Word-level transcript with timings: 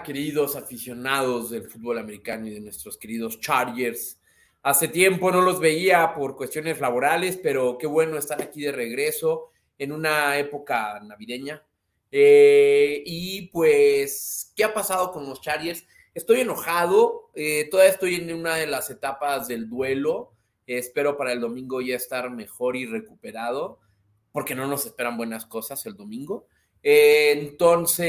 Queridos 0.00 0.56
aficionados 0.56 1.50
del 1.50 1.68
fútbol 1.68 1.98
americano 1.98 2.46
y 2.46 2.54
de 2.54 2.60
nuestros 2.60 2.96
queridos 2.96 3.38
Chargers. 3.38 4.18
Hace 4.62 4.88
tiempo 4.88 5.30
no 5.30 5.42
los 5.42 5.60
veía 5.60 6.14
por 6.14 6.34
cuestiones 6.34 6.80
laborales, 6.80 7.38
pero 7.40 7.76
qué 7.78 7.86
bueno 7.86 8.16
estar 8.16 8.40
aquí 8.40 8.62
de 8.62 8.72
regreso 8.72 9.50
en 9.78 9.92
una 9.92 10.38
época 10.38 10.98
navideña. 11.00 11.62
Eh, 12.10 13.02
y 13.04 13.48
pues, 13.48 14.52
¿qué 14.56 14.64
ha 14.64 14.72
pasado 14.72 15.12
con 15.12 15.28
los 15.28 15.40
Chargers? 15.42 15.84
Estoy 16.14 16.40
enojado, 16.40 17.30
eh, 17.34 17.68
todavía 17.70 17.92
estoy 17.92 18.14
en 18.16 18.34
una 18.34 18.56
de 18.56 18.66
las 18.66 18.90
etapas 18.90 19.46
del 19.46 19.68
duelo. 19.68 20.32
espero 20.66 21.18
para 21.18 21.32
el 21.32 21.40
domingo 21.40 21.80
ya 21.82 21.96
estar 21.96 22.30
mejor 22.30 22.76
y 22.76 22.86
recuperado, 22.86 23.78
porque 24.32 24.54
no 24.54 24.66
nos 24.66 24.86
esperan 24.86 25.18
buenas 25.18 25.44
cosas 25.44 25.84
el 25.86 25.96
domingo. 25.96 26.46
Entonces, 26.82 28.06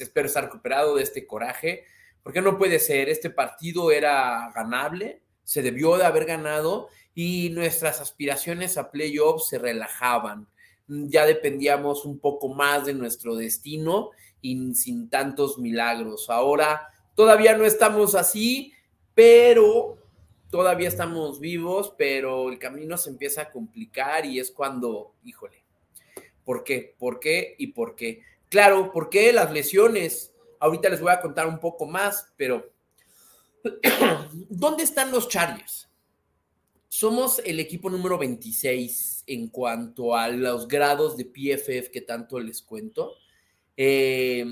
espero 0.00 0.26
estar 0.26 0.44
recuperado 0.44 0.96
de 0.96 1.02
este 1.02 1.26
coraje, 1.26 1.84
porque 2.22 2.40
no 2.40 2.58
puede 2.58 2.78
ser, 2.80 3.08
este 3.08 3.30
partido 3.30 3.92
era 3.92 4.50
ganable, 4.54 5.22
se 5.44 5.62
debió 5.62 5.96
de 5.96 6.04
haber 6.04 6.24
ganado 6.24 6.88
y 7.14 7.50
nuestras 7.50 8.00
aspiraciones 8.00 8.76
a 8.76 8.90
playoffs 8.90 9.48
se 9.48 9.58
relajaban. 9.58 10.48
Ya 10.88 11.24
dependíamos 11.24 12.04
un 12.04 12.18
poco 12.18 12.48
más 12.48 12.86
de 12.86 12.94
nuestro 12.94 13.36
destino 13.36 14.10
y 14.40 14.74
sin 14.74 15.08
tantos 15.08 15.58
milagros. 15.58 16.28
Ahora 16.28 16.88
todavía 17.14 17.56
no 17.56 17.64
estamos 17.64 18.16
así, 18.16 18.72
pero 19.14 19.98
todavía 20.50 20.88
estamos 20.88 21.38
vivos, 21.38 21.94
pero 21.96 22.50
el 22.50 22.58
camino 22.58 22.98
se 22.98 23.10
empieza 23.10 23.42
a 23.42 23.50
complicar 23.50 24.26
y 24.26 24.40
es 24.40 24.50
cuando, 24.50 25.14
híjole, 25.24 25.65
¿Por 26.46 26.62
qué? 26.62 26.94
¿Por 26.96 27.18
qué? 27.18 27.56
¿Y 27.58 27.66
por 27.72 27.96
qué? 27.96 28.22
Claro, 28.48 28.92
¿por 28.92 29.10
qué 29.10 29.32
las 29.32 29.52
lesiones? 29.52 30.32
Ahorita 30.60 30.88
les 30.88 31.00
voy 31.00 31.10
a 31.10 31.20
contar 31.20 31.48
un 31.48 31.58
poco 31.58 31.86
más, 31.86 32.32
pero 32.36 32.72
¿dónde 34.48 34.84
están 34.84 35.10
los 35.10 35.28
Chargers? 35.28 35.90
Somos 36.86 37.42
el 37.44 37.58
equipo 37.58 37.90
número 37.90 38.16
26 38.16 39.24
en 39.26 39.48
cuanto 39.48 40.14
a 40.14 40.28
los 40.28 40.68
grados 40.68 41.16
de 41.16 41.24
PFF 41.24 41.90
que 41.90 42.02
tanto 42.02 42.38
les 42.38 42.62
cuento. 42.62 43.14
Eh, 43.76 44.46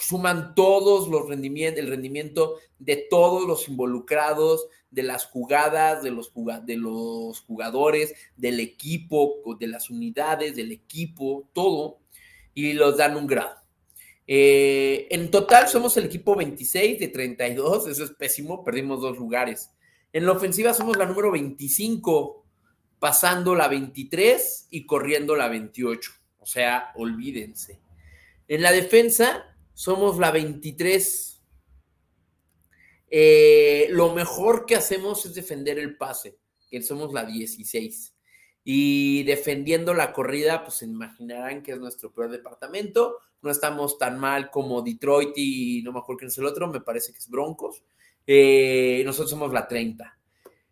suman 0.00 0.54
todos 0.54 1.08
los 1.08 1.28
rendimientos, 1.28 1.82
el 1.82 1.90
rendimiento 1.90 2.58
de 2.78 3.06
todos 3.10 3.46
los 3.46 3.68
involucrados, 3.68 4.66
de 4.90 5.02
las 5.02 5.26
jugadas, 5.26 6.02
de 6.02 6.10
los, 6.10 6.32
de 6.64 6.76
los 6.76 7.40
jugadores, 7.40 8.14
del 8.36 8.60
equipo, 8.60 9.36
de 9.58 9.66
las 9.66 9.90
unidades, 9.90 10.56
del 10.56 10.72
equipo, 10.72 11.48
todo, 11.52 12.00
y 12.54 12.72
los 12.72 12.96
dan 12.96 13.16
un 13.16 13.26
grado. 13.26 13.56
Eh, 14.26 15.08
en 15.10 15.30
total 15.30 15.68
somos 15.68 15.96
el 15.96 16.04
equipo 16.04 16.36
26 16.36 16.98
de 17.00 17.08
32, 17.08 17.88
eso 17.88 18.04
es 18.04 18.10
pésimo, 18.12 18.64
perdimos 18.64 19.00
dos 19.00 19.18
lugares. 19.18 19.70
En 20.12 20.26
la 20.26 20.32
ofensiva 20.32 20.74
somos 20.74 20.96
la 20.96 21.06
número 21.06 21.30
25, 21.30 22.44
pasando 22.98 23.54
la 23.54 23.68
23 23.68 24.68
y 24.70 24.86
corriendo 24.86 25.36
la 25.36 25.48
28. 25.48 26.12
O 26.38 26.46
sea, 26.46 26.90
olvídense. 26.96 27.80
En 28.48 28.62
la 28.62 28.72
defensa 28.72 29.49
somos 29.80 30.18
la 30.18 30.30
23. 30.30 31.42
Eh, 33.08 33.86
lo 33.88 34.14
mejor 34.14 34.66
que 34.66 34.76
hacemos 34.76 35.24
es 35.24 35.34
defender 35.34 35.78
el 35.78 35.96
pase, 35.96 36.36
que 36.70 36.82
somos 36.82 37.14
la 37.14 37.24
16. 37.24 38.14
Y 38.62 39.22
defendiendo 39.22 39.94
la 39.94 40.12
corrida, 40.12 40.64
pues 40.64 40.76
se 40.76 40.84
imaginarán 40.84 41.62
que 41.62 41.72
es 41.72 41.78
nuestro 41.78 42.12
peor 42.12 42.30
departamento. 42.30 43.20
No 43.40 43.50
estamos 43.50 43.96
tan 43.96 44.18
mal 44.18 44.50
como 44.50 44.82
Detroit 44.82 45.30
y 45.36 45.80
no 45.82 45.92
me 45.92 46.00
acuerdo 46.00 46.18
quién 46.18 46.28
es 46.28 46.36
el 46.36 46.44
otro, 46.44 46.68
me 46.68 46.82
parece 46.82 47.12
que 47.12 47.18
es 47.18 47.30
Broncos. 47.30 47.82
Eh, 48.26 49.00
nosotros 49.06 49.30
somos 49.30 49.50
la 49.50 49.66
30. 49.66 50.18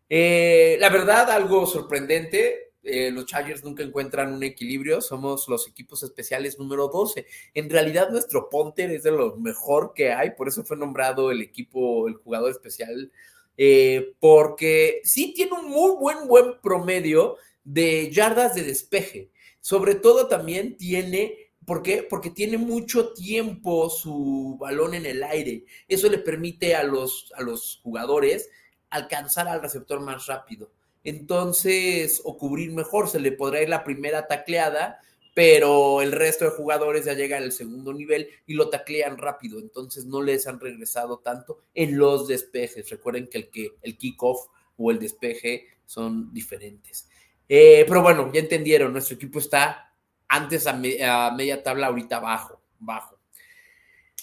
Eh, 0.07 0.77
la 0.79 0.91
verdad, 0.91 1.31
algo 1.31 1.65
sorprendente, 1.65 2.68
eh, 2.83 3.11
los 3.11 3.27
Chargers 3.27 3.65
nunca 3.65 3.83
encuentran 3.83 4.33
un 4.33 4.43
equilibrio, 4.43 5.01
somos 5.01 5.49
los 5.49 5.69
equipos 5.69 6.03
especiales 6.03 6.59
número 6.59 6.89
12. 6.89 7.27
En 7.55 7.69
realidad 7.69 8.11
nuestro 8.11 8.49
punter 8.49 8.91
es 8.91 9.03
de 9.03 9.11
lo 9.11 9.37
mejor 9.37 9.93
que 9.95 10.13
hay, 10.13 10.31
por 10.31 10.49
eso 10.49 10.65
fue 10.65 10.77
nombrado 10.77 11.31
el 11.31 11.43
equipo, 11.43 12.09
el 12.09 12.15
jugador 12.15 12.51
especial, 12.51 13.11
eh, 13.57 14.15
porque 14.21 15.01
sí 15.05 15.35
tiene 15.35 15.53
un 15.53 15.69
muy 15.71 15.97
buen, 15.97 16.29
buen 16.29 16.61
promedio 16.63 17.37
de 17.65 18.11
yardas 18.11 18.55
de 18.55 18.63
despeje. 18.63 19.31
Sobre 19.61 19.95
todo 19.97 20.29
también 20.29 20.77
tiene 20.77 21.49
¿Por 21.67 21.83
qué? 21.83 22.03
Porque 22.03 22.31
tiene 22.31 22.57
mucho 22.57 23.13
tiempo 23.13 23.91
su 23.91 24.57
balón 24.59 24.95
en 24.95 25.05
el 25.05 25.23
aire. 25.23 25.67
Eso 25.87 26.09
le 26.09 26.17
permite 26.17 26.75
a 26.75 26.83
los, 26.83 27.31
a 27.37 27.43
los 27.43 27.81
jugadores 27.83 28.49
alcanzar 28.89 29.49
al 29.49 29.61
receptor 29.61 30.01
más 30.01 30.25
rápido 30.25 30.73
entonces, 31.05 32.21
o 32.25 32.37
cubrir 32.37 32.73
mejor, 32.73 33.09
se 33.09 33.21
le 33.21 33.33
podrá 33.33 33.63
ir 33.63 33.69
la 33.69 33.85
primera 33.85 34.27
tacleada, 34.27 35.01
pero 35.35 36.03
el 36.03 36.13
resto 36.13 36.45
de 36.45 36.51
jugadores 36.51 37.05
ya 37.05 37.13
llegan 37.13 37.45
al 37.45 37.53
segundo 37.53 37.93
nivel 37.93 38.29
y 38.47 38.55
lo 38.55 38.71
taclean 38.71 39.17
rápido, 39.19 39.61
entonces 39.61 40.05
no 40.05 40.21
les 40.21 40.47
han 40.47 40.59
regresado 40.59 41.19
tanto 41.19 41.61
en 41.75 41.97
los 41.97 42.27
despejes. 42.27 42.91
Recuerden 42.91 43.29
que 43.29 43.39
el, 43.39 43.51
que, 43.51 43.71
el 43.83 43.97
kickoff 43.97 44.49
o 44.77 44.91
el 44.91 44.99
despeje 44.99 45.67
son 45.87 46.33
diferentes. 46.35 47.09
Eh, 47.49 47.85
pero 47.87 48.03
bueno, 48.03 48.31
ya 48.33 48.41
entendieron, 48.41 48.93
nuestro 48.93 49.15
equipo 49.15 49.39
está 49.39 49.95
antes 50.29 50.67
a, 50.67 50.73
a 50.73 51.31
media 51.33 51.63
tabla, 51.63 51.87
ahorita 51.87 52.19
bajo, 52.19 52.61
bajo. 52.79 53.18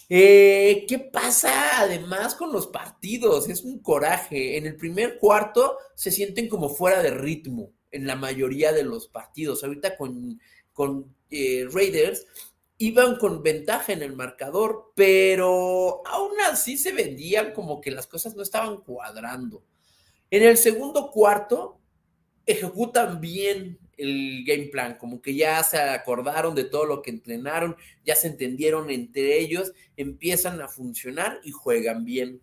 Eh, 0.08 0.86
¿Qué 0.88 1.00
pasa 1.00 1.82
además 1.82 2.36
con 2.36 2.52
los 2.52 2.68
partidos? 2.68 3.50
Es 3.50 3.64
un 3.64 3.80
coraje. 3.80 4.58
En 4.58 4.66
el 4.66 4.76
primer 4.76 5.18
cuarto 5.18 5.78
se 5.96 6.12
sienten 6.12 6.48
como 6.48 6.70
fuera 6.70 7.02
de 7.02 7.12
ritmo 7.12 7.72
en 7.92 8.06
la 8.06 8.16
mayoría 8.16 8.72
de 8.72 8.84
los 8.84 9.08
partidos. 9.08 9.64
Ahorita 9.64 9.98
con, 9.98 10.40
con 10.74 11.16
eh, 11.32 11.68
Raiders 11.72 12.28
iban 12.78 13.18
con 13.18 13.42
ventaja 13.42 13.94
en 13.94 14.04
el 14.04 14.16
marcador, 14.16 14.92
pero 14.96 16.06
aún 16.06 16.34
así 16.50 16.78
se 16.78 16.92
vendían 16.92 17.54
como 17.54 17.82
que 17.82 17.92
las 17.92 18.06
cosas 18.06 18.36
no 18.36 18.44
estaban 18.44 18.78
cuadrando. 18.78 19.64
En 20.30 20.44
el 20.44 20.58
segundo 20.58 21.10
cuarto 21.10 21.80
ejecutan 22.46 23.22
bien 23.22 23.80
el 23.98 24.44
game 24.46 24.66
plan, 24.66 24.98
como 24.98 25.22
que 25.22 25.36
ya 25.36 25.64
se 25.64 25.78
acordaron 25.78 26.56
de 26.56 26.66
todo 26.66 26.86
lo 26.86 27.02
que 27.02 27.12
entrenaron, 27.12 27.76
ya 28.06 28.16
se 28.16 28.28
entendieron 28.28 28.90
entre 28.90 29.40
ellos, 29.40 29.74
empiezan 29.98 30.62
a 30.62 30.68
funcionar 30.68 31.40
y 31.44 31.52
juegan 31.52 32.06
bien. 32.06 32.42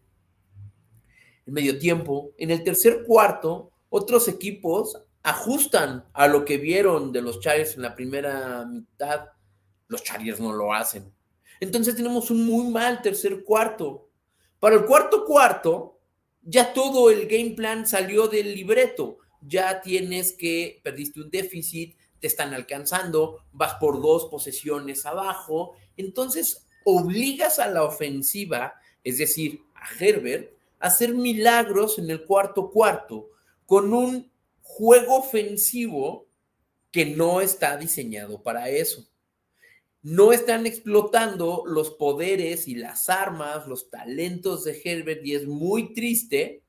En 1.47 1.55
medio 1.55 1.79
tiempo, 1.79 2.33
en 2.39 2.51
el 2.51 2.63
tercer 2.63 3.05
cuarto, 3.05 3.71
otros 3.89 4.29
equipos 4.29 5.03
ajustan 5.23 6.05
a 6.13 6.27
lo 6.27 6.45
que 6.45 6.57
vieron 6.57 7.13
de 7.13 7.23
los 7.23 7.41
Chargers 7.41 7.77
en 7.77 7.83
la 7.83 7.95
primera 7.95 8.65
mitad. 8.67 9.27
Los 9.89 10.03
Chargers 10.03 10.41
no 10.41 10.53
lo 10.53 10.73
hacen. 10.73 11.13
Entonces 11.61 11.95
tenemos 11.95 12.31
un 12.31 12.45
muy 12.45 12.71
mal 12.71 13.03
tercer 13.03 13.45
cuarto. 13.45 14.09
Para 14.59 14.77
el 14.77 14.85
cuarto 14.85 15.25
cuarto, 15.25 16.01
ya 16.43 16.73
todo 16.73 17.11
el 17.11 17.27
game 17.29 17.51
plan 17.51 17.87
salió 17.87 18.27
del 18.29 18.55
libreto 18.55 19.19
ya 19.47 19.81
tienes 19.81 20.33
que, 20.33 20.81
perdiste 20.83 21.21
un 21.21 21.31
déficit, 21.31 21.97
te 22.21 22.27
están 22.29 22.55
alcanzando, 22.55 23.45
vas 23.53 23.75
por 23.75 24.01
dos 24.01 24.27
posesiones 24.27 25.05
abajo, 25.07 25.75
entonces 25.97 26.67
obligas 26.85 27.59
a 27.59 27.69
la 27.69 27.85
ofensiva, 27.85 28.75
es 29.03 29.19
decir, 29.19 29.61
a 29.75 29.87
Herbert, 29.99 30.53
a 30.79 30.87
hacer 30.87 31.15
milagros 31.15 31.99
en 31.99 32.11
el 32.11 32.25
cuarto 32.25 32.71
cuarto 32.71 33.31
con 33.67 33.93
un 33.93 34.31
juego 34.63 35.17
ofensivo 35.17 36.27
que 36.91 37.07
no 37.07 37.41
está 37.41 37.77
diseñado 37.77 38.43
para 38.43 38.69
eso. 38.69 39.09
No 40.03 40.33
están 40.33 40.67
explotando 40.67 41.63
los 41.67 41.91
poderes 41.91 42.67
y 42.69 42.75
las 42.75 43.09
armas, 43.09 43.67
los 43.67 43.89
talentos 43.91 44.65
de 44.65 44.81
Herbert 44.85 45.25
y 45.25 45.35
es 45.35 45.47
muy 45.47 45.95
triste 45.95 46.62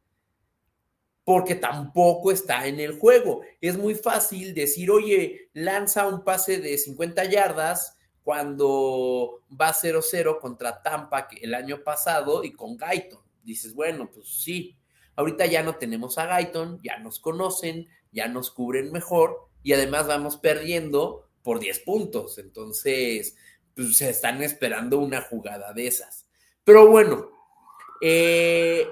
porque 1.23 1.55
tampoco 1.55 2.31
está 2.31 2.67
en 2.67 2.79
el 2.79 2.99
juego. 2.99 3.41
Es 3.61 3.77
muy 3.77 3.95
fácil 3.95 4.53
decir, 4.53 4.91
oye, 4.91 5.49
lanza 5.53 6.07
un 6.07 6.23
pase 6.23 6.57
de 6.59 6.77
50 6.77 7.25
yardas 7.25 7.97
cuando 8.23 9.41
va 9.49 9.73
0-0 9.73 10.39
contra 10.39 10.81
Tampa 10.81 11.27
el 11.41 11.53
año 11.53 11.83
pasado 11.83 12.43
y 12.43 12.51
con 12.51 12.77
Guyton. 12.77 13.21
Dices, 13.43 13.73
bueno, 13.73 14.09
pues 14.13 14.27
sí, 14.27 14.77
ahorita 15.15 15.45
ya 15.45 15.63
no 15.63 15.75
tenemos 15.75 16.17
a 16.17 16.37
Guyton, 16.37 16.79
ya 16.83 16.97
nos 16.99 17.19
conocen, 17.19 17.87
ya 18.11 18.27
nos 18.27 18.51
cubren 18.51 18.91
mejor 18.91 19.49
y 19.61 19.73
además 19.73 20.07
vamos 20.07 20.37
perdiendo 20.37 21.29
por 21.41 21.59
10 21.59 21.79
puntos. 21.79 22.37
Entonces, 22.37 23.35
pues 23.75 23.97
se 23.97 24.09
están 24.09 24.43
esperando 24.43 24.99
una 24.99 25.21
jugada 25.21 25.73
de 25.73 25.87
esas. 25.87 26.25
Pero 26.63 26.87
bueno, 26.87 27.29
eh, 28.01 28.87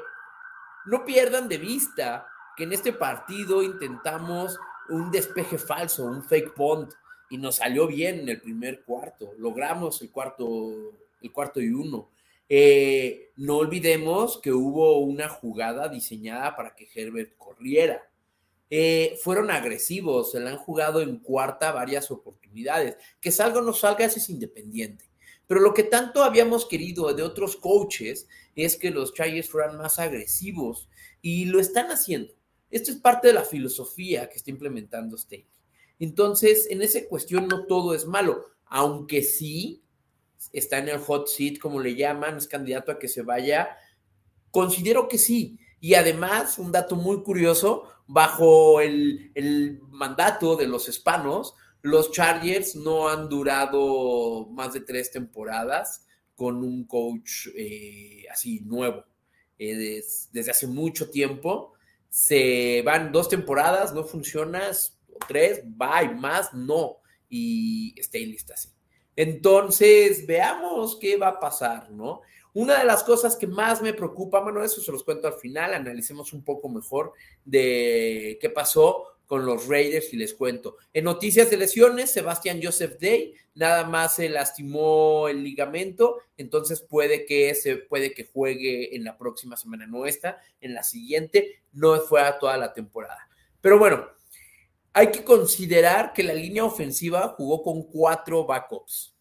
no 0.86 1.06
pierdan 1.06 1.48
de 1.48 1.58
vista 1.58 2.28
que 2.56 2.64
en 2.64 2.74
este 2.74 2.94
partido 2.94 3.64
intentamos 3.64 4.60
un 4.90 5.12
despeje 5.12 5.58
falso, 5.58 6.06
un 6.06 6.24
fake 6.24 6.54
punt, 6.54 6.94
y 7.30 7.38
nos 7.38 7.56
salió 7.56 7.88
bien 7.88 8.20
en 8.20 8.30
el 8.30 8.42
primer 8.42 8.84
cuarto. 8.84 9.34
Logramos 9.38 10.02
el 10.02 10.12
cuarto, 10.12 10.74
el 11.22 11.32
cuarto 11.32 11.62
y 11.62 11.70
uno. 11.70 12.10
Eh, 12.50 13.32
no 13.38 13.58
olvidemos 13.58 14.38
que 14.40 14.52
hubo 14.52 15.00
una 15.00 15.30
jugada 15.30 15.88
diseñada 15.88 16.54
para 16.58 16.76
que 16.76 16.90
Herbert 16.94 17.38
corriera. 17.38 18.04
Eh, 18.70 19.18
fueron 19.24 19.50
agresivos, 19.50 20.32
se 20.32 20.42
le 20.42 20.50
han 20.50 20.58
jugado 20.58 21.02
en 21.02 21.20
cuarta 21.20 21.72
varias 21.72 22.12
oportunidades. 22.12 22.98
Que 23.22 23.32
salga 23.32 23.60
o 23.60 23.62
no 23.62 23.72
salga, 23.72 24.04
ese 24.04 24.20
es 24.20 24.30
independiente. 24.30 25.11
Pero 25.52 25.60
lo 25.60 25.74
que 25.74 25.84
tanto 25.84 26.24
habíamos 26.24 26.66
querido 26.66 27.14
de 27.14 27.24
otros 27.24 27.58
coaches 27.58 28.26
es 28.56 28.78
que 28.78 28.90
los 28.90 29.14
Chargers 29.14 29.50
fueran 29.50 29.78
más 29.78 30.00
agresivos 30.00 30.88
y 31.22 31.44
lo 31.44 31.60
están 31.60 31.92
haciendo. 31.92 32.32
Esto 32.70 32.92
es 32.92 32.98
parte 33.00 33.28
de 33.28 33.34
la 33.34 33.44
filosofía 33.44 34.30
que 34.30 34.38
está 34.38 34.50
implementando 34.50 35.18
Staley. 35.18 35.46
Entonces, 36.00 36.68
en 36.70 36.82
esa 36.82 37.06
cuestión 37.10 37.50
no 37.50 37.66
todo 37.66 37.94
es 37.94 38.06
malo, 38.06 38.46
aunque 38.66 39.24
sí 39.24 39.84
está 40.54 40.78
en 40.78 40.88
el 40.88 41.00
hot 41.00 41.28
seat, 41.28 41.58
como 41.60 41.82
le 41.82 41.96
llaman, 41.96 42.38
es 42.38 42.48
candidato 42.48 42.94
a 42.94 42.98
que 42.98 43.10
se 43.10 43.22
vaya. 43.22 43.76
Considero 44.52 45.10
que 45.10 45.18
sí. 45.18 45.60
Y 45.82 45.96
además, 45.96 46.60
un 46.60 46.72
dato 46.72 46.96
muy 46.96 47.24
curioso, 47.24 47.90
bajo 48.08 48.80
el, 48.80 49.34
el 49.36 49.82
mandato 49.90 50.56
de 50.56 50.68
los 50.68 50.88
hispanos, 50.88 51.56
los 51.82 52.12
Chargers 52.12 52.76
no 52.76 53.10
han 53.10 53.28
durado 53.30 54.48
más 54.52 54.74
de 54.74 54.82
tres 54.82 55.12
temporadas 55.12 56.06
con 56.36 56.64
un 56.64 56.86
coach 56.86 57.48
eh, 57.56 58.26
así 58.32 58.62
nuevo. 58.62 59.04
Eh, 59.58 60.02
desde 60.32 60.52
hace 60.52 60.68
mucho 60.68 61.10
tiempo 61.10 61.74
se 62.10 62.82
van 62.84 63.12
dos 63.12 63.30
temporadas, 63.30 63.94
no 63.94 64.04
funcionas, 64.04 65.00
tres, 65.28 65.62
bye, 65.64 66.14
más, 66.16 66.54
no. 66.54 66.98
Y 67.30 67.96
Staley 68.02 68.36
está 68.36 68.56
así. 68.56 68.70
Entonces, 69.16 70.26
veamos 70.26 70.98
qué 71.00 71.16
va 71.18 71.30
a 71.30 71.40
pasar, 71.40 71.90
¿no? 71.92 72.22
Una 72.54 72.80
de 72.80 72.86
las 72.86 73.04
cosas 73.04 73.38
que 73.38 73.48
más 73.48 73.82
me 73.82 73.94
preocupa, 73.94 74.42
bueno, 74.42 74.62
eso 74.64 74.82
se 74.82 74.92
los 74.92 75.04
cuento 75.04 75.28
al 75.28 75.36
final, 75.36 75.74
analicemos 75.74 76.34
un 76.34 76.44
poco 76.44 76.68
mejor 76.68 77.14
de 77.46 78.38
qué 78.42 78.50
pasó 78.50 79.06
con 79.32 79.46
los 79.46 79.70
Raiders 79.70 80.12
y 80.12 80.18
les 80.18 80.34
cuento. 80.34 80.76
En 80.92 81.06
noticias 81.06 81.50
de 81.50 81.56
lesiones, 81.56 82.12
Sebastián 82.12 82.60
Joseph 82.62 83.00
Day 83.00 83.34
nada 83.54 83.86
más 83.86 84.18
se 84.18 84.28
lastimó 84.28 85.30
el 85.30 85.42
ligamento, 85.42 86.18
entonces 86.36 86.82
puede 86.82 87.26
que 87.26 87.56
se 87.56 87.78
puede 87.78 88.14
que 88.14 88.26
juegue 88.26 88.94
en 88.94 89.06
la 89.06 89.18
próxima 89.18 89.56
semana, 89.56 89.88
no 89.88 90.04
en 90.06 90.74
la 90.74 90.84
siguiente, 90.84 91.64
no 91.72 91.98
fue 92.02 92.22
a 92.22 92.40
toda 92.40 92.58
la 92.58 92.74
temporada. 92.74 93.30
Pero 93.62 93.80
bueno, 93.80 94.06
hay 94.92 95.12
que 95.12 95.24
considerar 95.24 96.12
que 96.12 96.24
la 96.24 96.34
línea 96.34 96.66
ofensiva 96.66 97.30
jugó 97.30 97.64
con 97.64 97.84
cuatro 97.84 98.46
backups. 98.46 99.16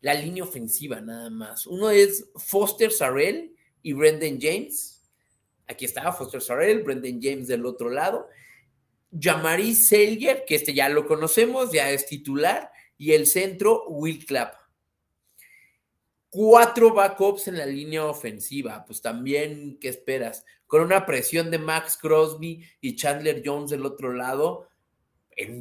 La 0.00 0.14
línea 0.14 0.44
ofensiva 0.44 1.00
nada 1.00 1.28
más. 1.28 1.66
Uno 1.66 1.90
es 1.90 2.30
Foster 2.36 2.92
Sarrell 2.92 3.52
y 3.82 3.94
Brendan 3.94 4.38
James. 4.40 5.02
Aquí 5.66 5.86
está 5.86 6.12
Foster 6.12 6.40
Sarrell, 6.40 6.84
Brendan 6.84 7.20
James 7.20 7.48
del 7.48 7.66
otro 7.66 7.90
lado. 7.90 8.28
Jamari 9.10 9.74
Selger, 9.74 10.44
que 10.46 10.56
este 10.56 10.74
ya 10.74 10.88
lo 10.88 11.06
conocemos, 11.06 11.72
ya 11.72 11.90
es 11.90 12.06
titular, 12.06 12.70
y 12.98 13.12
el 13.12 13.26
centro, 13.26 13.84
Will 13.88 14.24
Clapp. 14.24 14.54
Cuatro 16.28 16.92
backups 16.92 17.48
en 17.48 17.58
la 17.58 17.66
línea 17.66 18.04
ofensiva, 18.04 18.84
pues 18.84 19.00
también, 19.00 19.78
¿qué 19.80 19.88
esperas? 19.88 20.44
Con 20.66 20.82
una 20.82 21.06
presión 21.06 21.50
de 21.50 21.58
Max 21.58 21.96
Crosby 22.00 22.62
y 22.80 22.96
Chandler 22.96 23.42
Jones 23.44 23.70
del 23.70 23.86
otro 23.86 24.12
lado, 24.12 24.68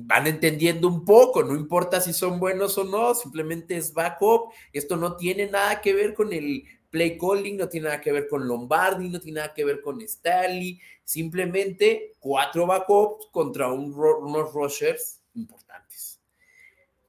van 0.04 0.28
entendiendo 0.28 0.88
un 0.88 1.04
poco, 1.04 1.44
no 1.44 1.54
importa 1.54 2.00
si 2.00 2.14
son 2.14 2.40
buenos 2.40 2.78
o 2.78 2.86
no, 2.86 3.14
simplemente 3.14 3.76
es 3.76 3.94
backup. 3.94 4.54
Esto 4.72 4.96
no 4.96 5.18
tiene 5.18 5.48
nada 5.48 5.82
que 5.82 5.94
ver 5.94 6.14
con 6.14 6.32
el 6.32 6.64
play 6.96 7.18
calling, 7.18 7.58
no 7.58 7.68
tiene 7.68 7.90
nada 7.90 8.00
que 8.00 8.14
ver 8.14 8.26
con 8.26 8.48
Lombardi, 8.48 9.10
no 9.10 9.20
tiene 9.20 9.42
nada 9.42 9.54
que 9.54 9.66
ver 9.66 9.82
con 9.82 10.00
Stanley, 10.00 10.80
simplemente 11.04 12.16
cuatro 12.20 12.66
backups 12.66 13.28
contra 13.34 13.70
unos 13.70 14.54
rushers 14.54 15.20
importantes. 15.34 16.22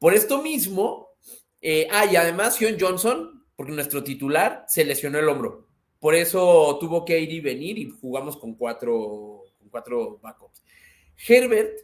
Por 0.00 0.12
esto 0.12 0.42
mismo, 0.42 1.10
eh, 1.60 1.86
ah, 1.92 2.04
y 2.04 2.16
además 2.16 2.58
John 2.60 2.76
Johnson, 2.80 3.46
porque 3.54 3.70
nuestro 3.70 4.02
titular 4.02 4.64
se 4.66 4.84
lesionó 4.84 5.20
el 5.20 5.28
hombro, 5.28 5.68
por 6.00 6.16
eso 6.16 6.76
tuvo 6.80 7.04
que 7.04 7.20
ir 7.20 7.30
y 7.30 7.40
venir 7.40 7.78
y 7.78 7.88
jugamos 7.88 8.36
con 8.36 8.56
cuatro, 8.56 9.44
con 9.56 9.68
cuatro 9.68 10.18
backups. 10.18 10.64
Herbert 11.28 11.78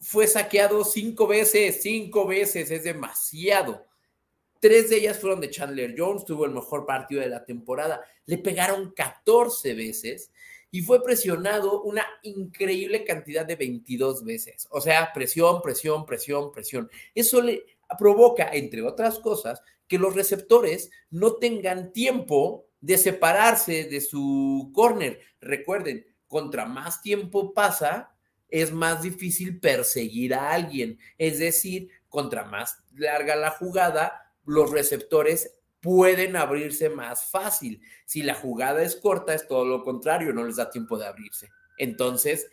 fue 0.00 0.26
saqueado 0.26 0.82
cinco 0.84 1.26
veces, 1.26 1.82
cinco 1.82 2.26
veces, 2.26 2.70
es 2.70 2.82
demasiado. 2.82 3.84
Tres 4.64 4.88
de 4.88 4.96
ellas 4.96 5.18
fueron 5.18 5.42
de 5.42 5.50
Chandler 5.50 5.94
Jones, 5.94 6.24
tuvo 6.24 6.46
el 6.46 6.52
mejor 6.52 6.86
partido 6.86 7.20
de 7.20 7.28
la 7.28 7.44
temporada. 7.44 8.00
Le 8.24 8.38
pegaron 8.38 8.94
14 8.96 9.74
veces 9.74 10.32
y 10.70 10.80
fue 10.80 11.02
presionado 11.02 11.82
una 11.82 12.06
increíble 12.22 13.04
cantidad 13.04 13.44
de 13.44 13.56
22 13.56 14.24
veces. 14.24 14.66
O 14.70 14.80
sea, 14.80 15.12
presión, 15.12 15.60
presión, 15.60 16.06
presión, 16.06 16.50
presión. 16.50 16.90
Eso 17.14 17.42
le 17.42 17.62
provoca, 17.98 18.48
entre 18.54 18.80
otras 18.80 19.18
cosas, 19.18 19.60
que 19.86 19.98
los 19.98 20.14
receptores 20.14 20.90
no 21.10 21.34
tengan 21.34 21.92
tiempo 21.92 22.64
de 22.80 22.96
separarse 22.96 23.84
de 23.84 24.00
su 24.00 24.70
corner. 24.72 25.20
Recuerden, 25.42 26.06
contra 26.26 26.64
más 26.64 27.02
tiempo 27.02 27.52
pasa, 27.52 28.16
es 28.48 28.72
más 28.72 29.02
difícil 29.02 29.60
perseguir 29.60 30.32
a 30.32 30.52
alguien. 30.52 30.98
Es 31.18 31.38
decir, 31.38 31.90
contra 32.08 32.46
más 32.46 32.78
larga 32.94 33.36
la 33.36 33.50
jugada, 33.50 34.23
los 34.44 34.70
receptores 34.70 35.54
pueden 35.80 36.36
abrirse 36.36 36.88
más 36.88 37.26
fácil. 37.30 37.82
Si 38.06 38.22
la 38.22 38.34
jugada 38.34 38.82
es 38.82 38.96
corta, 38.96 39.34
es 39.34 39.46
todo 39.46 39.64
lo 39.64 39.82
contrario, 39.82 40.32
no 40.32 40.44
les 40.44 40.56
da 40.56 40.70
tiempo 40.70 40.96
de 40.96 41.06
abrirse. 41.06 41.50
Entonces, 41.76 42.48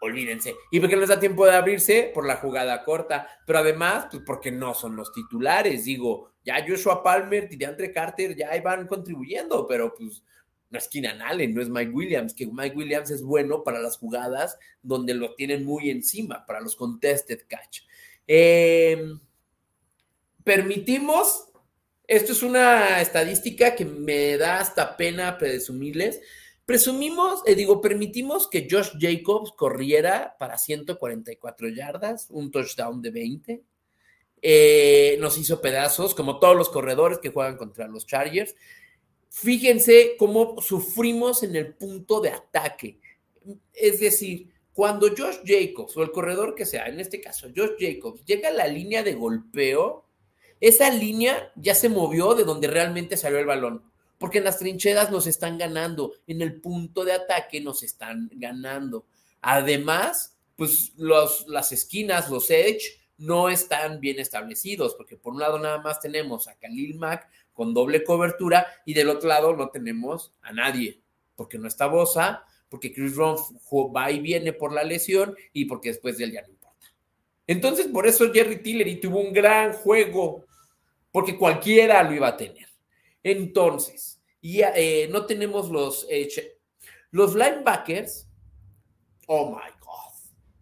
olvídense. 0.00 0.54
¿Y 0.70 0.80
por 0.80 0.88
qué 0.88 0.96
no 0.96 1.00
les 1.00 1.08
da 1.08 1.18
tiempo 1.18 1.46
de 1.46 1.54
abrirse? 1.54 2.10
Por 2.14 2.26
la 2.26 2.36
jugada 2.36 2.84
corta. 2.84 3.28
Pero 3.46 3.60
además, 3.60 4.08
pues 4.10 4.22
porque 4.26 4.52
no 4.52 4.74
son 4.74 4.94
los 4.94 5.12
titulares. 5.12 5.84
Digo, 5.84 6.32
ya 6.44 6.64
Joshua 6.66 7.02
Palmer 7.02 7.48
y 7.50 7.56
DeAndre 7.56 7.92
Carter 7.92 8.36
ya 8.36 8.50
van 8.62 8.86
contribuyendo, 8.86 9.66
pero 9.66 9.94
pues 9.94 10.22
no 10.68 10.78
es 10.78 10.88
Keenan 10.88 11.22
Allen, 11.22 11.54
no 11.54 11.62
es 11.62 11.68
Mike 11.68 11.92
Williams, 11.92 12.34
que 12.34 12.46
Mike 12.46 12.76
Williams 12.76 13.10
es 13.10 13.22
bueno 13.22 13.62
para 13.62 13.80
las 13.80 13.96
jugadas 13.96 14.58
donde 14.82 15.14
lo 15.14 15.34
tienen 15.34 15.64
muy 15.64 15.90
encima, 15.90 16.44
para 16.44 16.60
los 16.60 16.76
contested 16.76 17.42
catch. 17.48 17.80
Eh, 18.26 19.16
permitimos, 20.46 21.48
esto 22.06 22.30
es 22.30 22.44
una 22.44 23.00
estadística 23.00 23.74
que 23.74 23.84
me 23.84 24.36
da 24.36 24.60
hasta 24.60 24.96
pena 24.96 25.38
presumirles, 25.38 26.20
presumimos, 26.64 27.42
eh, 27.46 27.56
digo, 27.56 27.80
permitimos 27.80 28.48
que 28.48 28.68
Josh 28.70 28.90
Jacobs 28.96 29.50
corriera 29.50 30.36
para 30.38 30.56
144 30.56 31.68
yardas, 31.70 32.28
un 32.30 32.52
touchdown 32.52 33.02
de 33.02 33.10
20. 33.10 33.64
Eh, 34.40 35.16
nos 35.18 35.36
hizo 35.36 35.60
pedazos, 35.60 36.14
como 36.14 36.38
todos 36.38 36.54
los 36.54 36.68
corredores 36.68 37.18
que 37.18 37.30
juegan 37.30 37.56
contra 37.56 37.88
los 37.88 38.06
Chargers. 38.06 38.54
Fíjense 39.28 40.14
cómo 40.16 40.60
sufrimos 40.60 41.42
en 41.42 41.56
el 41.56 41.74
punto 41.74 42.20
de 42.20 42.30
ataque. 42.30 43.00
Es 43.72 43.98
decir, 43.98 44.52
cuando 44.72 45.08
Josh 45.08 45.38
Jacobs 45.44 45.96
o 45.96 46.04
el 46.04 46.12
corredor 46.12 46.54
que 46.54 46.66
sea, 46.66 46.86
en 46.86 47.00
este 47.00 47.20
caso 47.20 47.48
Josh 47.54 47.72
Jacobs, 47.80 48.24
llega 48.24 48.50
a 48.50 48.52
la 48.52 48.68
línea 48.68 49.02
de 49.02 49.14
golpeo, 49.14 50.05
esa 50.60 50.90
línea 50.90 51.52
ya 51.56 51.74
se 51.74 51.88
movió 51.88 52.34
de 52.34 52.44
donde 52.44 52.68
realmente 52.68 53.16
salió 53.16 53.38
el 53.38 53.46
balón, 53.46 53.82
porque 54.18 54.38
en 54.38 54.44
las 54.44 54.58
trincheras 54.58 55.10
nos 55.10 55.26
están 55.26 55.58
ganando, 55.58 56.12
en 56.26 56.40
el 56.40 56.60
punto 56.60 57.04
de 57.04 57.12
ataque 57.12 57.60
nos 57.60 57.82
están 57.82 58.30
ganando. 58.34 59.04
Además, 59.42 60.36
pues 60.56 60.92
los, 60.96 61.46
las 61.48 61.72
esquinas, 61.72 62.30
los 62.30 62.50
edge, 62.50 62.98
no 63.18 63.48
están 63.48 64.00
bien 64.00 64.18
establecidos, 64.18 64.94
porque 64.94 65.16
por 65.16 65.34
un 65.34 65.40
lado 65.40 65.58
nada 65.58 65.80
más 65.80 66.00
tenemos 66.00 66.48
a 66.48 66.54
Khalil 66.56 66.96
Mack 66.96 67.28
con 67.52 67.72
doble 67.72 68.04
cobertura 68.04 68.66
y 68.84 68.94
del 68.94 69.08
otro 69.08 69.28
lado 69.28 69.54
no 69.56 69.70
tenemos 69.70 70.32
a 70.42 70.52
nadie, 70.52 71.00
porque 71.34 71.58
no 71.58 71.68
está 71.68 71.86
Bosa, 71.86 72.44
porque 72.68 72.92
Chris 72.92 73.14
Ron 73.14 73.36
va 73.94 74.10
y 74.10 74.20
viene 74.20 74.52
por 74.52 74.72
la 74.72 74.84
lesión 74.84 75.34
y 75.52 75.66
porque 75.66 75.90
después 75.90 76.18
de 76.18 76.24
él 76.24 76.32
ya 76.32 76.42
no 76.42 76.48
importa. 76.48 76.86
Entonces, 77.46 77.86
por 77.86 78.06
eso 78.06 78.32
Jerry 78.32 78.62
Tillery 78.62 79.00
tuvo 79.00 79.20
un 79.20 79.32
gran 79.32 79.72
juego 79.72 80.45
porque 81.16 81.38
cualquiera 81.38 82.02
lo 82.02 82.14
iba 82.14 82.28
a 82.28 82.36
tener. 82.36 82.68
Entonces, 83.22 84.20
y, 84.42 84.60
eh, 84.60 85.08
no 85.10 85.24
tenemos 85.24 85.70
los, 85.70 86.06
eh, 86.10 86.28
los 87.10 87.34
linebackers, 87.34 88.28
oh 89.26 89.48
my 89.48 89.70
God, 89.80 90.12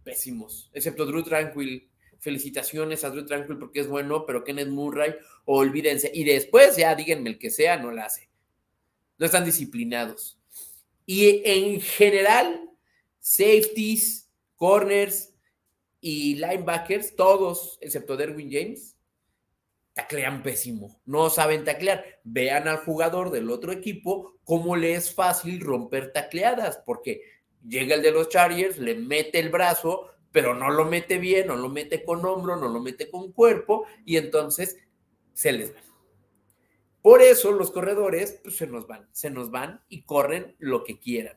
pésimos, 0.04 0.70
excepto 0.72 1.06
Drew 1.06 1.24
Tranquil. 1.24 1.90
Felicitaciones 2.20 3.02
a 3.02 3.10
Drew 3.10 3.26
Tranquil 3.26 3.58
porque 3.58 3.80
es 3.80 3.88
bueno, 3.88 4.24
pero 4.24 4.44
Kenneth 4.44 4.68
Murray, 4.68 5.16
olvídense. 5.44 6.08
Y 6.14 6.22
después 6.22 6.76
ya 6.76 6.94
díganme 6.94 7.30
el 7.30 7.38
que 7.40 7.50
sea, 7.50 7.76
no 7.76 7.90
la 7.90 8.04
hace. 8.04 8.30
No 9.18 9.26
están 9.26 9.44
disciplinados. 9.44 10.38
Y 11.04 11.42
en 11.44 11.80
general, 11.80 12.70
safeties, 13.18 14.30
corners 14.54 15.34
y 16.00 16.36
linebackers, 16.36 17.16
todos, 17.16 17.76
excepto 17.80 18.16
Derwin 18.16 18.52
James, 18.52 18.94
taclean 19.94 20.42
pésimo, 20.42 21.00
no 21.06 21.30
saben 21.30 21.64
taclear. 21.64 22.04
Vean 22.24 22.68
al 22.68 22.78
jugador 22.78 23.30
del 23.30 23.50
otro 23.50 23.72
equipo 23.72 24.34
cómo 24.44 24.76
le 24.76 24.94
es 24.94 25.14
fácil 25.14 25.60
romper 25.60 26.12
tacleadas, 26.12 26.82
porque 26.84 27.22
llega 27.66 27.94
el 27.94 28.02
de 28.02 28.10
los 28.10 28.28
Chargers, 28.28 28.78
le 28.78 28.96
mete 28.96 29.38
el 29.38 29.48
brazo, 29.48 30.10
pero 30.32 30.54
no 30.54 30.70
lo 30.70 30.84
mete 30.84 31.18
bien, 31.18 31.46
no 31.46 31.56
lo 31.56 31.68
mete 31.68 32.04
con 32.04 32.24
hombro, 32.26 32.56
no 32.56 32.68
lo 32.68 32.80
mete 32.80 33.08
con 33.08 33.32
cuerpo, 33.32 33.86
y 34.04 34.16
entonces 34.16 34.76
se 35.32 35.52
les 35.52 35.74
va. 35.74 35.80
Por 37.00 37.22
eso 37.22 37.52
los 37.52 37.70
corredores 37.70 38.40
pues, 38.42 38.56
se 38.56 38.66
nos 38.66 38.86
van, 38.86 39.08
se 39.12 39.30
nos 39.30 39.50
van 39.50 39.82
y 39.88 40.02
corren 40.02 40.56
lo 40.58 40.84
que 40.84 40.98
quieran. 40.98 41.36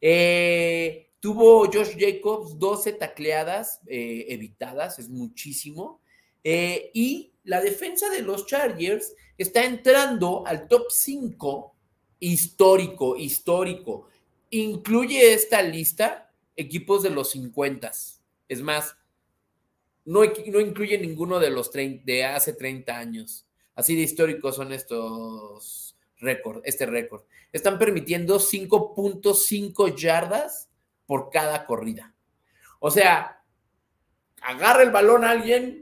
Eh, 0.00 1.10
tuvo 1.20 1.66
Josh 1.66 1.96
Jacobs 1.98 2.58
12 2.58 2.92
tacleadas 2.94 3.80
eh, 3.86 4.26
evitadas, 4.28 4.98
es 4.98 5.08
muchísimo. 5.08 6.00
Eh, 6.44 6.90
y 6.94 7.32
la 7.44 7.60
defensa 7.60 8.10
de 8.10 8.22
los 8.22 8.46
Chargers 8.46 9.14
está 9.38 9.64
entrando 9.64 10.46
al 10.46 10.68
top 10.68 10.86
5 10.90 11.74
histórico, 12.20 13.16
histórico. 13.16 14.08
Incluye 14.50 15.32
esta 15.32 15.62
lista 15.62 16.30
equipos 16.56 17.02
de 17.02 17.10
los 17.10 17.30
50. 17.30 17.90
Es 18.48 18.62
más, 18.62 18.96
no, 20.04 20.20
no 20.24 20.60
incluye 20.60 20.98
ninguno 20.98 21.38
de 21.38 21.50
los 21.50 21.70
de 21.72 22.24
hace 22.24 22.52
30 22.52 22.96
años. 22.96 23.46
Así 23.74 23.96
de 23.96 24.02
históricos 24.02 24.56
son 24.56 24.72
estos 24.72 25.96
récords, 26.18 26.60
este 26.64 26.86
récord. 26.86 27.22
Están 27.52 27.78
permitiendo 27.78 28.38
5.5 28.38 29.96
yardas 29.96 30.68
por 31.06 31.30
cada 31.30 31.66
corrida. 31.66 32.14
O 32.78 32.90
sea, 32.90 33.42
agarra 34.40 34.82
el 34.82 34.90
balón 34.90 35.24
a 35.24 35.30
alguien, 35.30 35.81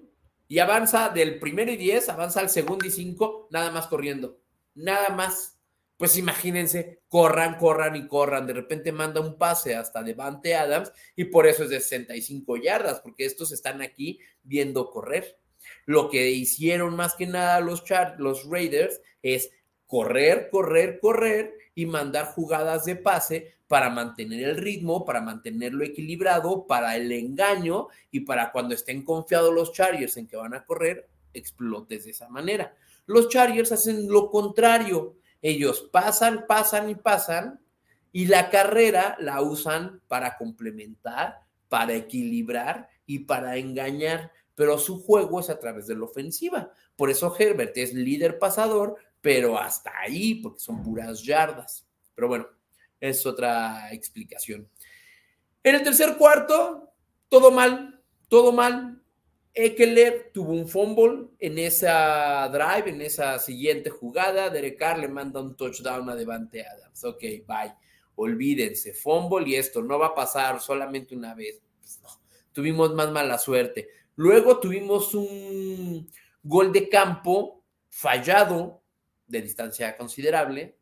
y 0.50 0.58
avanza 0.58 1.10
del 1.10 1.38
primero 1.38 1.70
y 1.70 1.76
diez, 1.76 2.08
avanza 2.08 2.40
al 2.40 2.50
segundo 2.50 2.84
y 2.84 2.90
cinco, 2.90 3.46
nada 3.52 3.70
más 3.70 3.86
corriendo. 3.86 4.40
Nada 4.74 5.10
más. 5.10 5.60
Pues 5.96 6.16
imagínense, 6.16 7.04
corran, 7.06 7.56
corran 7.56 7.94
y 7.94 8.08
corran. 8.08 8.48
De 8.48 8.54
repente 8.54 8.90
manda 8.90 9.20
un 9.20 9.38
pase 9.38 9.76
hasta 9.76 10.02
Devante 10.02 10.56
Adams 10.56 10.90
y 11.14 11.26
por 11.26 11.46
eso 11.46 11.62
es 11.62 11.70
de 11.70 11.78
65 11.78 12.56
yardas, 12.56 12.98
porque 12.98 13.26
estos 13.26 13.52
están 13.52 13.80
aquí 13.80 14.18
viendo 14.42 14.90
correr. 14.90 15.38
Lo 15.86 16.10
que 16.10 16.30
hicieron 16.30 16.96
más 16.96 17.14
que 17.14 17.28
nada 17.28 17.60
los, 17.60 17.84
los 18.18 18.44
Raiders 18.50 19.00
es 19.22 19.52
correr, 19.90 20.48
correr, 20.50 21.00
correr 21.00 21.58
y 21.74 21.84
mandar 21.84 22.26
jugadas 22.26 22.84
de 22.84 22.94
pase 22.94 23.54
para 23.66 23.90
mantener 23.90 24.48
el 24.48 24.56
ritmo, 24.56 25.04
para 25.04 25.20
mantenerlo 25.20 25.84
equilibrado, 25.84 26.64
para 26.68 26.96
el 26.96 27.10
engaño 27.10 27.88
y 28.12 28.20
para 28.20 28.52
cuando 28.52 28.74
estén 28.74 29.04
confiados 29.04 29.52
los 29.52 29.72
Chargers 29.72 30.16
en 30.16 30.28
que 30.28 30.36
van 30.36 30.54
a 30.54 30.64
correr, 30.64 31.08
explotes 31.34 32.04
de 32.04 32.12
esa 32.12 32.28
manera. 32.28 32.72
Los 33.06 33.28
Chargers 33.28 33.72
hacen 33.72 34.08
lo 34.08 34.30
contrario. 34.30 35.16
Ellos 35.42 35.88
pasan, 35.92 36.46
pasan 36.46 36.88
y 36.88 36.94
pasan 36.94 37.60
y 38.12 38.26
la 38.26 38.48
carrera 38.48 39.16
la 39.18 39.42
usan 39.42 40.00
para 40.06 40.36
complementar, 40.36 41.40
para 41.68 41.94
equilibrar 41.94 42.88
y 43.06 43.20
para 43.20 43.56
engañar, 43.56 44.30
pero 44.54 44.78
su 44.78 45.02
juego 45.02 45.40
es 45.40 45.50
a 45.50 45.58
través 45.58 45.88
de 45.88 45.96
la 45.96 46.04
ofensiva. 46.04 46.72
Por 46.94 47.10
eso 47.10 47.34
Herbert 47.36 47.76
es 47.76 47.94
líder 47.94 48.38
pasador, 48.38 48.96
pero 49.20 49.58
hasta 49.58 49.92
ahí, 49.98 50.36
porque 50.36 50.60
son 50.60 50.82
puras 50.82 51.22
yardas. 51.22 51.86
Pero 52.14 52.28
bueno, 52.28 52.46
es 52.98 53.24
otra 53.26 53.92
explicación. 53.92 54.68
En 55.62 55.74
el 55.74 55.82
tercer 55.82 56.16
cuarto, 56.16 56.92
todo 57.28 57.50
mal, 57.50 58.02
todo 58.28 58.52
mal. 58.52 59.02
Eckler 59.52 60.30
tuvo 60.32 60.52
un 60.52 60.68
fumble 60.68 61.28
en 61.38 61.58
esa 61.58 62.48
drive, 62.48 62.90
en 62.90 63.02
esa 63.02 63.38
siguiente 63.38 63.90
jugada. 63.90 64.48
Derek 64.48 64.78
Carr 64.78 64.98
le 64.98 65.08
manda 65.08 65.40
un 65.40 65.56
touchdown 65.56 66.08
a 66.08 66.14
Devante 66.14 66.64
Adams. 66.64 67.04
Ok, 67.04 67.20
bye. 67.46 67.74
Olvídense, 68.14 68.92
fumble 68.92 69.48
y 69.48 69.56
esto 69.56 69.82
no 69.82 69.98
va 69.98 70.08
a 70.08 70.14
pasar 70.14 70.60
solamente 70.60 71.14
una 71.14 71.34
vez. 71.34 71.60
Pues 71.80 71.98
tuvimos 72.52 72.94
más 72.94 73.10
mala 73.10 73.38
suerte. 73.38 73.88
Luego 74.16 74.60
tuvimos 74.60 75.14
un 75.14 76.08
gol 76.42 76.72
de 76.72 76.88
campo 76.88 77.64
fallado 77.88 78.79
de 79.30 79.42
distancia 79.42 79.96
considerable 79.96 80.76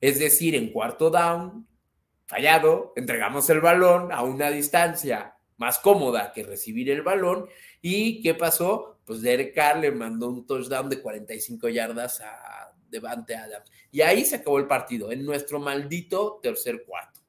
es 0.00 0.18
decir, 0.18 0.54
en 0.54 0.70
cuarto 0.70 1.10
down, 1.10 1.66
fallado, 2.26 2.92
entregamos 2.96 3.48
el 3.50 3.60
balón 3.60 4.12
a 4.12 4.22
una 4.22 4.50
distancia 4.50 5.34
más 5.56 5.78
cómoda 5.78 6.32
que 6.32 6.44
recibir 6.44 6.90
el 6.90 7.02
balón. 7.02 7.48
¿Y 7.82 8.22
qué 8.22 8.34
pasó? 8.34 9.00
Pues 9.04 9.22
Derek 9.22 9.54
Carr 9.54 9.78
le 9.78 9.90
mandó 9.90 10.28
un 10.28 10.46
touchdown 10.46 10.88
de 10.88 11.00
45 11.00 11.68
yardas 11.68 12.20
a 12.20 12.72
Devante 12.88 13.34
Adams. 13.34 13.70
Y 13.90 14.02
ahí 14.02 14.24
se 14.24 14.36
acabó 14.36 14.58
el 14.58 14.66
partido, 14.66 15.10
en 15.10 15.24
nuestro 15.24 15.58
maldito 15.58 16.38
tercer 16.42 16.84
cuarto. 16.84 17.20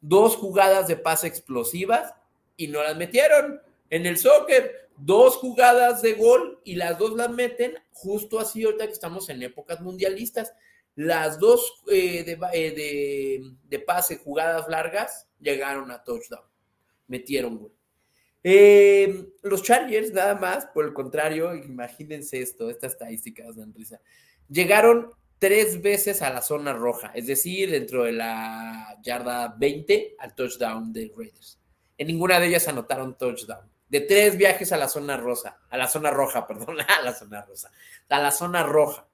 Dos 0.00 0.36
jugadas 0.36 0.88
de 0.88 0.96
pase 0.96 1.28
explosivas 1.28 2.14
y 2.56 2.68
no 2.68 2.82
las 2.82 2.96
metieron. 2.96 3.60
En 3.90 4.06
el 4.06 4.18
soccer, 4.18 4.87
dos 4.98 5.36
jugadas 5.36 6.02
de 6.02 6.14
gol 6.14 6.60
y 6.64 6.74
las 6.74 6.98
dos 6.98 7.14
las 7.14 7.30
meten 7.30 7.74
justo 7.92 8.38
así 8.38 8.64
ahorita 8.64 8.86
que 8.86 8.92
estamos 8.92 9.28
en 9.28 9.42
épocas 9.42 9.80
mundialistas. 9.80 10.52
Las 10.94 11.38
dos 11.38 11.82
eh, 11.90 12.38
eh, 12.52 13.40
de, 13.68 13.78
pase, 13.78 14.16
jugadas 14.16 14.68
largas, 14.68 15.28
llegaron 15.38 15.90
a 15.90 16.02
touchdown. 16.02 16.44
Metieron 17.06 17.58
gol. 17.58 17.72
Eh, 18.42 19.26
los 19.42 19.62
Chargers, 19.62 20.12
nada 20.12 20.34
más, 20.34 20.66
por 20.66 20.84
el 20.84 20.92
contrario, 20.92 21.54
imagínense 21.54 22.40
esto, 22.40 22.68
estas 22.70 22.92
estadísticas 22.92 23.56
dan 23.56 23.72
risa. 23.74 24.00
Llegaron 24.48 25.12
tres 25.38 25.80
veces 25.82 26.22
a 26.22 26.32
la 26.32 26.42
zona 26.42 26.72
roja, 26.72 27.12
es 27.14 27.26
decir, 27.26 27.70
dentro 27.70 28.04
de 28.04 28.12
la 28.12 28.98
yarda 29.02 29.54
20 29.56 30.16
al 30.18 30.34
touchdown 30.34 30.92
de 30.92 31.12
Raiders. 31.16 31.60
En 31.96 32.08
ninguna 32.08 32.40
de 32.40 32.48
ellas 32.48 32.68
anotaron 32.68 33.16
touchdown. 33.16 33.68
De 33.88 34.00
tres 34.00 34.36
viajes 34.36 34.72
a 34.72 34.76
la 34.76 34.88
zona 34.88 35.16
rosa, 35.16 35.60
a 35.70 35.76
la 35.76 35.88
zona 35.88 36.10
roja, 36.10 36.46
perdón, 36.48 36.78
a 36.80 37.02
la 37.02 37.14
zona 37.14 37.42
rosa, 37.42 37.70
a 38.08 38.18
la 38.18 38.30
zona 38.30 38.62
roja. 38.62 39.06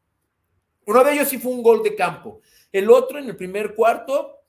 Uno 0.87 1.05
de 1.05 1.13
ellos 1.13 1.29
sí 1.29 1.39
fue 1.39 1.53
un 1.53 1.63
gol 1.63 1.83
de 1.83 1.95
campo. 1.95 2.41
El 2.73 2.91
otro 2.91 3.19
en 3.19 3.27
el 3.27 3.37
primer 3.37 3.75
cuarto, 3.75 4.45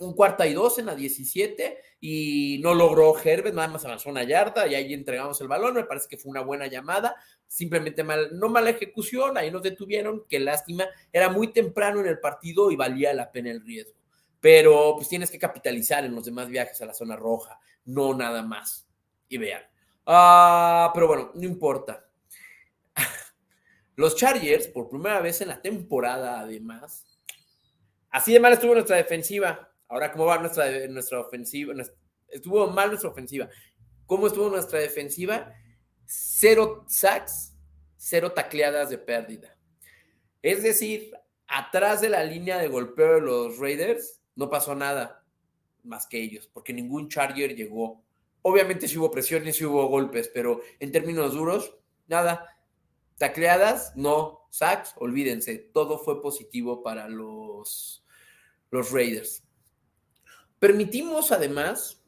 un 0.00 0.14
cuarta 0.14 0.46
y 0.46 0.54
dos 0.54 0.78
en 0.78 0.86
la 0.86 0.94
17 0.94 1.78
y 2.00 2.58
no 2.62 2.74
logró 2.74 3.16
Herbert, 3.18 3.54
nada 3.54 3.68
más 3.68 3.84
avanzó 3.84 4.08
una 4.08 4.24
yarda 4.24 4.66
y 4.66 4.74
ahí 4.74 4.94
entregamos 4.94 5.40
el 5.40 5.48
balón. 5.48 5.74
Me 5.74 5.84
parece 5.84 6.08
que 6.08 6.16
fue 6.16 6.30
una 6.30 6.40
buena 6.40 6.66
llamada, 6.66 7.14
simplemente 7.46 8.02
mal, 8.02 8.30
no 8.38 8.48
mala 8.48 8.70
ejecución, 8.70 9.36
ahí 9.36 9.50
nos 9.50 9.62
detuvieron, 9.62 10.24
qué 10.28 10.40
lástima. 10.40 10.86
Era 11.12 11.28
muy 11.28 11.52
temprano 11.52 12.00
en 12.00 12.06
el 12.06 12.18
partido 12.18 12.70
y 12.70 12.76
valía 12.76 13.12
la 13.12 13.30
pena 13.30 13.50
el 13.50 13.64
riesgo. 13.64 13.98
Pero 14.40 14.94
pues 14.96 15.08
tienes 15.08 15.30
que 15.30 15.38
capitalizar 15.38 16.04
en 16.04 16.14
los 16.14 16.24
demás 16.24 16.48
viajes 16.48 16.80
a 16.80 16.86
la 16.86 16.94
zona 16.94 17.16
roja, 17.16 17.60
no 17.84 18.14
nada 18.14 18.42
más. 18.42 18.89
Y 19.30 19.38
vean. 19.38 19.62
Ah, 20.04 20.90
pero 20.92 21.06
bueno, 21.06 21.30
no 21.34 21.44
importa. 21.44 22.06
Los 23.96 24.16
Chargers, 24.16 24.66
por 24.68 24.90
primera 24.90 25.20
vez 25.20 25.40
en 25.40 25.48
la 25.48 25.62
temporada, 25.62 26.40
además, 26.40 27.06
así 28.10 28.32
de 28.32 28.40
mal 28.40 28.52
estuvo 28.52 28.74
nuestra 28.74 28.96
defensiva. 28.96 29.72
Ahora, 29.88 30.12
¿cómo 30.12 30.26
va 30.26 30.38
nuestra, 30.38 30.66
nuestra 30.88 31.20
ofensiva? 31.20 31.72
Estuvo 32.28 32.66
mal 32.68 32.88
nuestra 32.88 33.10
ofensiva. 33.10 33.48
¿Cómo 34.06 34.26
estuvo 34.26 34.50
nuestra 34.50 34.80
defensiva? 34.80 35.52
Cero 36.04 36.84
sacks, 36.88 37.54
cero 37.96 38.32
tacleadas 38.32 38.90
de 38.90 38.98
pérdida. 38.98 39.56
Es 40.42 40.62
decir, 40.62 41.12
atrás 41.46 42.00
de 42.00 42.08
la 42.08 42.24
línea 42.24 42.58
de 42.58 42.68
golpeo 42.68 43.14
de 43.14 43.20
los 43.20 43.58
Raiders 43.58 44.20
no 44.34 44.50
pasó 44.50 44.74
nada 44.74 45.24
más 45.82 46.06
que 46.06 46.20
ellos, 46.20 46.48
porque 46.52 46.72
ningún 46.72 47.08
Charger 47.08 47.54
llegó. 47.54 48.02
Obviamente 48.42 48.88
sí 48.88 48.98
hubo 48.98 49.10
presiones, 49.10 49.56
sí 49.56 49.64
hubo 49.64 49.86
golpes, 49.86 50.28
pero 50.32 50.60
en 50.78 50.92
términos 50.92 51.34
duros, 51.34 51.76
nada. 52.08 52.56
Tacleadas, 53.18 53.92
no. 53.96 54.46
Sacks, 54.50 54.94
olvídense. 54.96 55.58
Todo 55.58 55.98
fue 55.98 56.22
positivo 56.22 56.82
para 56.82 57.08
los, 57.08 58.04
los 58.70 58.90
Raiders. 58.90 59.44
Permitimos 60.58 61.32
además 61.32 62.02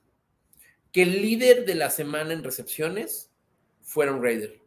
que 0.92 1.02
el 1.02 1.22
líder 1.22 1.64
de 1.64 1.74
la 1.74 1.90
semana 1.90 2.32
en 2.32 2.44
recepciones 2.44 3.30
fuera 3.80 4.12
un 4.12 4.22
Raider 4.22 4.60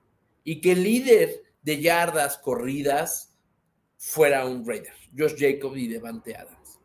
y 0.43 0.59
que 0.59 0.73
el 0.73 0.83
líder 0.83 1.43
de 1.61 1.81
yardas 1.81 2.37
corridas 2.37 3.37
fuera 3.97 4.45
un 4.45 4.67
Raider, 4.67 4.93
Josh 5.17 5.35
Jacobs 5.37 5.77
y 5.77 5.87
Devante 5.87 6.35
Adams. 6.35 6.79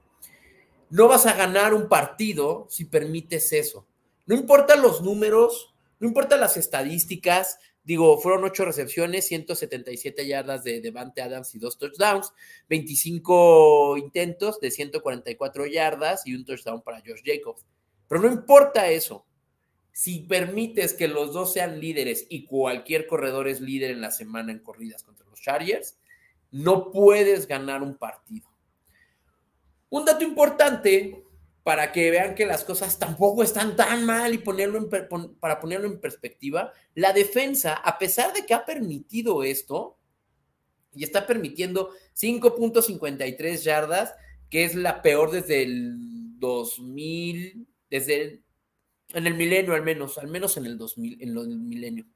No 0.90 1.08
vas 1.08 1.26
a 1.26 1.34
ganar 1.34 1.72
un 1.74 1.88
partido 1.88 2.66
si 2.68 2.84
permites 2.84 3.52
eso. 3.52 3.86
No 4.30 4.36
importa 4.36 4.76
los 4.76 5.02
números, 5.02 5.74
no 5.98 6.06
importa 6.06 6.36
las 6.36 6.56
estadísticas, 6.56 7.58
Digo, 7.82 8.18
fueron 8.20 8.44
ocho 8.44 8.64
recepciones, 8.64 9.26
177 9.26 10.24
yardas 10.24 10.62
de 10.62 10.80
Devante 10.80 11.22
Adams 11.22 11.52
y 11.56 11.58
dos 11.58 11.76
touchdowns, 11.76 12.32
25 12.68 13.96
intentos 13.96 14.60
de 14.60 14.70
144 14.70 15.66
yardas 15.66 16.24
y 16.24 16.36
un 16.36 16.44
touchdown 16.44 16.82
para 16.82 17.00
Josh 17.00 17.22
Jacobs. 17.24 17.66
Pero 18.06 18.20
no 18.20 18.28
importa 18.28 18.88
eso. 18.90 19.26
Si 19.90 20.20
permites 20.20 20.94
que 20.94 21.08
los 21.08 21.32
dos 21.32 21.52
sean 21.52 21.80
líderes 21.80 22.26
y 22.28 22.44
cualquier 22.44 23.08
corredor 23.08 23.48
es 23.48 23.60
líder 23.60 23.90
en 23.90 24.02
la 24.02 24.12
semana 24.12 24.52
en 24.52 24.60
corridas 24.60 25.02
contra 25.02 25.26
los 25.26 25.40
Chargers, 25.40 25.98
no 26.52 26.92
puedes 26.92 27.48
ganar 27.48 27.82
un 27.82 27.96
partido. 27.96 28.48
Un 29.88 30.04
dato 30.04 30.22
importante 30.22 31.24
para 31.62 31.92
que 31.92 32.10
vean 32.10 32.34
que 32.34 32.46
las 32.46 32.64
cosas 32.64 32.98
tampoco 32.98 33.42
están 33.42 33.76
tan 33.76 34.04
mal 34.04 34.32
y 34.32 34.38
ponerlo 34.38 34.88
para 35.40 35.60
ponerlo 35.60 35.86
en 35.86 36.00
perspectiva, 36.00 36.72
la 36.94 37.12
defensa, 37.12 37.74
a 37.74 37.98
pesar 37.98 38.32
de 38.32 38.46
que 38.46 38.54
ha 38.54 38.64
permitido 38.64 39.42
esto, 39.42 39.98
y 40.94 41.04
está 41.04 41.26
permitiendo 41.26 41.90
5.53 42.16 43.62
yardas, 43.62 44.14
que 44.48 44.64
es 44.64 44.74
la 44.74 45.02
peor 45.02 45.30
desde 45.30 45.62
el 45.62 46.38
2000, 46.38 47.66
desde 47.88 48.20
el, 48.20 48.44
en 49.10 49.26
el 49.26 49.34
milenio 49.34 49.74
al 49.74 49.82
menos, 49.82 50.18
al 50.18 50.28
menos 50.28 50.56
en 50.56 50.66
el 50.66 50.76
2000, 50.78 51.22
en 51.22 51.36
el 51.36 51.58
milenio. 51.58 52.06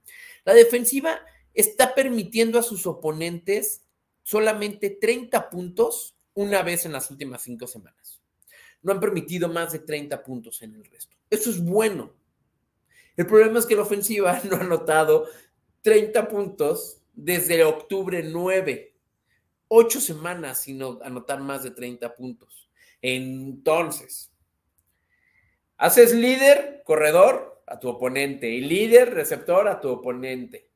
La 0.44 0.54
defensiva 0.54 1.20
está 1.52 1.94
permitiendo 1.94 2.58
a 2.58 2.62
sus 2.62 2.86
oponentes 2.86 3.84
solamente 4.22 4.90
30 4.90 5.50
puntos 5.50 6.16
una 6.34 6.62
vez 6.62 6.84
en 6.84 6.92
las 6.92 7.10
últimas 7.10 7.42
cinco 7.42 7.66
semanas. 7.66 8.13
No 8.84 8.92
han 8.92 9.00
permitido 9.00 9.48
más 9.48 9.72
de 9.72 9.80
30 9.80 10.22
puntos 10.22 10.62
en 10.62 10.76
el 10.76 10.84
resto. 10.84 11.16
Eso 11.28 11.50
es 11.50 11.60
bueno. 11.62 12.12
El 13.16 13.26
problema 13.26 13.58
es 13.58 13.66
que 13.66 13.74
la 13.74 13.82
ofensiva 13.82 14.40
no 14.48 14.56
ha 14.56 14.60
anotado 14.60 15.26
30 15.82 16.28
puntos 16.28 17.02
desde 17.12 17.64
octubre 17.64 18.22
9. 18.22 18.94
Ocho 19.68 20.00
semanas 20.00 20.60
sin 20.60 20.80
anotar 20.82 21.40
más 21.40 21.64
de 21.64 21.72
30 21.72 22.14
puntos. 22.14 22.68
Entonces, 23.02 24.30
haces 25.76 26.14
líder, 26.14 26.82
corredor 26.84 27.62
a 27.66 27.78
tu 27.78 27.88
oponente 27.88 28.48
y 28.48 28.60
líder, 28.60 29.14
receptor 29.14 29.68
a 29.68 29.80
tu 29.80 29.88
oponente. 29.88 30.70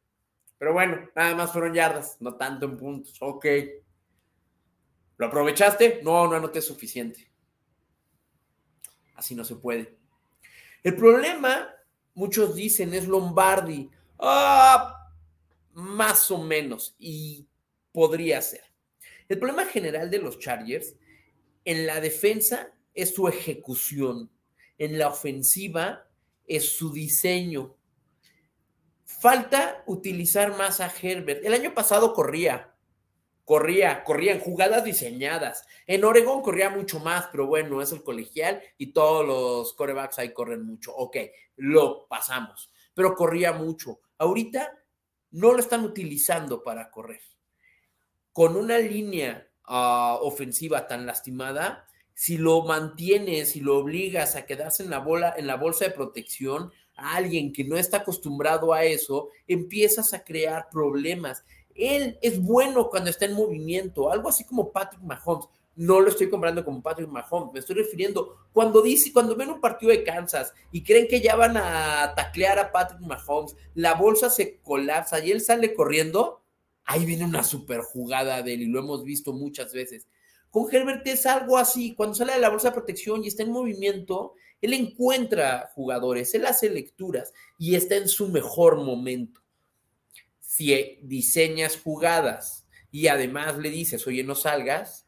Pero 0.59 0.73
bueno, 0.73 1.09
nada 1.15 1.35
más 1.37 1.53
fueron 1.53 1.75
yardas, 1.75 2.17
no 2.21 2.35
tanto 2.37 2.67
en 2.67 2.77
puntos. 2.77 3.17
Ok. 3.21 3.47
¿Lo 5.17 5.27
aprovechaste? 5.27 6.01
No, 6.03 6.27
no 6.27 6.37
anoté 6.37 6.61
suficiente. 6.61 7.28
Así 9.19 9.35
no 9.35 9.45
se 9.45 9.57
puede. 9.57 9.99
El 10.85 10.95
problema, 10.95 11.75
muchos 12.15 12.55
dicen, 12.55 12.95
es 12.95 13.09
Lombardi. 13.09 13.91
Ah, 14.17 15.13
más 15.73 16.31
o 16.31 16.39
menos. 16.39 16.95
Y 17.01 17.49
podría 17.91 18.41
ser. 18.41 18.63
El 19.29 19.41
problema 19.41 19.67
general 19.67 20.09
de 20.09 20.21
los 20.21 20.39
Chargers 20.39 20.95
en 21.65 21.85
la 21.85 22.01
defensa 22.01 22.73
es 22.95 23.13
su 23.13 23.27
ejecución. 23.27 24.31
En 24.79 24.99
la 24.99 25.09
ofensiva 25.09 26.09
es 26.47 26.77
su 26.77 26.93
diseño. 26.93 27.75
Falta 29.05 29.83
utilizar 29.87 30.57
más 30.57 30.81
a 30.81 30.93
Herbert. 31.03 31.45
El 31.45 31.55
año 31.55 31.75
pasado 31.75 32.15
corría, 32.15 32.73
corría, 33.49 34.05
corría 34.05 34.35
en 34.35 34.41
jugadas 34.41 34.85
diseñadas. 34.85 35.67
En 35.87 36.05
Oregón 36.05 36.43
corría 36.43 36.69
mucho 36.69 37.01
más, 37.01 37.29
pero 37.33 37.47
bueno, 37.47 37.81
es 37.81 37.93
el 37.93 38.03
colegial 38.03 38.61
y 38.77 38.93
todos 38.93 39.27
los 39.27 39.73
corebacks 39.73 40.19
ahí 40.19 40.35
corren 40.35 40.67
mucho. 40.67 40.95
Ok, 40.95 41.17
lo 41.57 42.07
pasamos, 42.09 42.71
pero 42.93 43.15
corría 43.15 43.55
mucho. 43.55 44.01
Ahorita 44.19 44.79
no 45.31 45.55
lo 45.55 45.61
están 45.61 45.83
utilizando 45.83 46.63
para 46.63 46.91
correr. 46.91 47.23
Con 48.35 48.55
una 48.55 48.77
línea 48.77 49.49
ah, 49.65 50.19
ofensiva 50.21 50.87
tan 50.87 51.07
lastimada, 51.07 51.87
si 52.13 52.37
lo 52.37 52.65
mantienes, 52.65 53.53
si 53.53 53.61
lo 53.61 53.79
obligas 53.79 54.37
a 54.37 54.45
quedarse 54.45 54.83
en 54.83 54.91
la 54.91 54.99
bola, 54.99 55.33
en 55.39 55.47
la 55.47 55.57
bolsa 55.57 55.87
de 55.87 55.93
protección, 55.93 56.71
a 56.97 57.17
alguien 57.17 57.51
que 57.55 57.65
no 57.65 57.79
está 57.79 57.99
acostumbrado 57.99 58.75
a 58.75 58.85
eso, 58.85 59.31
empiezas 59.47 60.13
a 60.13 60.23
crear 60.23 60.69
problemas. 60.71 61.47
Él 61.79 62.19
es 62.21 62.43
bueno 62.43 62.91
cuando 62.91 63.09
está 63.09 63.25
en 63.25 63.35
movimiento, 63.35 64.11
algo 64.11 64.29
así 64.29 64.45
como 64.45 64.73
Patrick 64.73 65.03
Mahomes. 65.03 65.47
No 65.77 66.01
lo 66.01 66.09
estoy 66.09 66.29
comprando 66.29 66.65
como 66.65 66.83
Patrick 66.83 67.09
Mahomes, 67.09 67.53
me 67.53 67.61
estoy 67.61 67.77
refiriendo 67.77 68.37
cuando 68.53 68.83
dice, 68.83 69.13
cuando 69.13 69.37
ven 69.37 69.51
un 69.51 69.61
partido 69.61 69.93
de 69.93 70.03
Kansas 70.03 70.53
y 70.73 70.83
creen 70.83 71.07
que 71.07 71.21
ya 71.21 71.37
van 71.37 71.57
a 71.57 72.15
taclear 72.17 72.59
a 72.59 72.73
Patrick 72.73 73.01
Mahomes, 73.01 73.55
la 73.75 73.95
bolsa 73.95 74.29
se 74.29 74.59
colapsa 74.59 75.25
y 75.25 75.31
él 75.31 75.41
sale 75.41 75.75
corriendo, 75.75 76.43
ahí 76.85 77.07
viene 77.07 77.25
una 77.25 77.45
super 77.45 77.83
jugada 77.83 78.43
de 78.43 78.55
él 78.55 78.63
y 78.63 78.67
lo 78.67 78.81
hemos 78.81 79.05
visto 79.05 79.33
muchas 79.33 79.73
veces. 79.73 80.09
Con 80.51 80.67
Herbert 80.75 81.07
es 81.07 81.27
algo 81.27 81.59
así, 81.59 81.95
cuando 81.95 82.17
sale 82.17 82.33
de 82.33 82.41
la 82.41 82.49
bolsa 82.49 82.71
de 82.71 82.75
protección 82.75 83.23
y 83.23 83.29
está 83.29 83.45
en 83.45 83.53
movimiento, 83.53 84.35
él 84.61 84.73
encuentra 84.73 85.71
jugadores, 85.77 86.35
él 86.35 86.47
hace 86.47 86.71
lecturas 86.71 87.33
y 87.57 87.77
está 87.77 87.95
en 87.95 88.09
su 88.09 88.29
mejor 88.29 88.77
momento. 88.77 89.43
Si 90.59 90.99
diseñas 91.03 91.79
jugadas 91.81 92.67
y 92.91 93.07
además 93.07 93.59
le 93.59 93.71
dices, 93.71 94.05
oye, 94.09 94.25
no 94.25 94.35
salgas, 94.35 95.07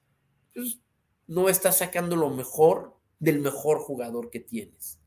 pues 0.54 0.78
no 1.26 1.48
estás 1.48 1.78
sacando 1.78 2.14
lo 2.14 2.30
mejor 2.30 2.96
del 3.18 3.40
mejor 3.40 3.80
jugador 3.80 4.30
que 4.30 4.38
tienes. 4.38 5.00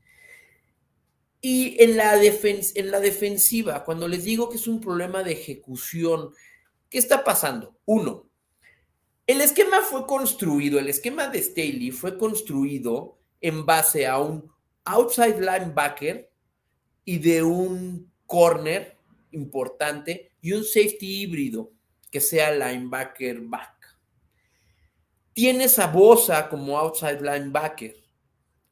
Y 1.40 1.82
en 1.82 1.96
la, 1.96 2.22
en 2.22 2.92
la 2.92 3.00
defensiva, 3.00 3.86
cuando 3.86 4.06
les 4.10 4.26
digo 4.26 4.50
que 4.50 4.58
es 4.58 4.68
un 4.68 4.82
problema 4.82 5.24
de 5.24 5.32
ejecución, 5.32 6.34
¿qué 6.90 6.98
está 6.98 7.24
pasando? 7.24 7.78
Uno, 7.86 8.30
el 9.26 9.40
esquema 9.40 9.80
fue 9.80 10.06
construido, 10.06 10.78
el 10.78 10.90
esquema 10.90 11.30
de 11.30 11.42
Staley 11.42 11.92
fue 11.92 12.18
construido 12.18 13.18
en 13.40 13.66
base 13.66 14.08
a 14.08 14.20
un 14.20 14.52
outside 14.84 15.40
linebacker 15.40 16.30
y 17.06 17.20
de 17.20 17.44
un 17.44 18.12
corner 18.26 18.98
importante 19.34 20.32
y 20.42 20.54
un 20.54 20.64
safety 20.64 21.22
híbrido 21.22 21.72
que 22.10 22.22
sea 22.22 22.52
linebacker 22.52 23.42
back. 23.42 23.98
Tienes 25.34 25.80
a 25.80 25.88
Bosa 25.88 26.48
como 26.50 26.78
outside 26.78 27.22
linebacker 27.22 27.96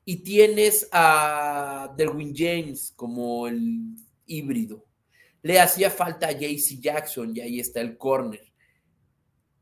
y 0.05 0.17
tienes 0.17 0.87
a 0.91 1.93
Derwin 1.97 2.33
James 2.35 2.93
como 2.95 3.47
el 3.47 3.95
híbrido. 4.25 4.85
Le 5.41 5.59
hacía 5.59 5.89
falta 5.89 6.27
a 6.27 6.31
JC 6.31 6.79
Jackson 6.79 7.35
y 7.35 7.41
ahí 7.41 7.59
está 7.59 7.81
el 7.81 7.97
corner 7.97 8.51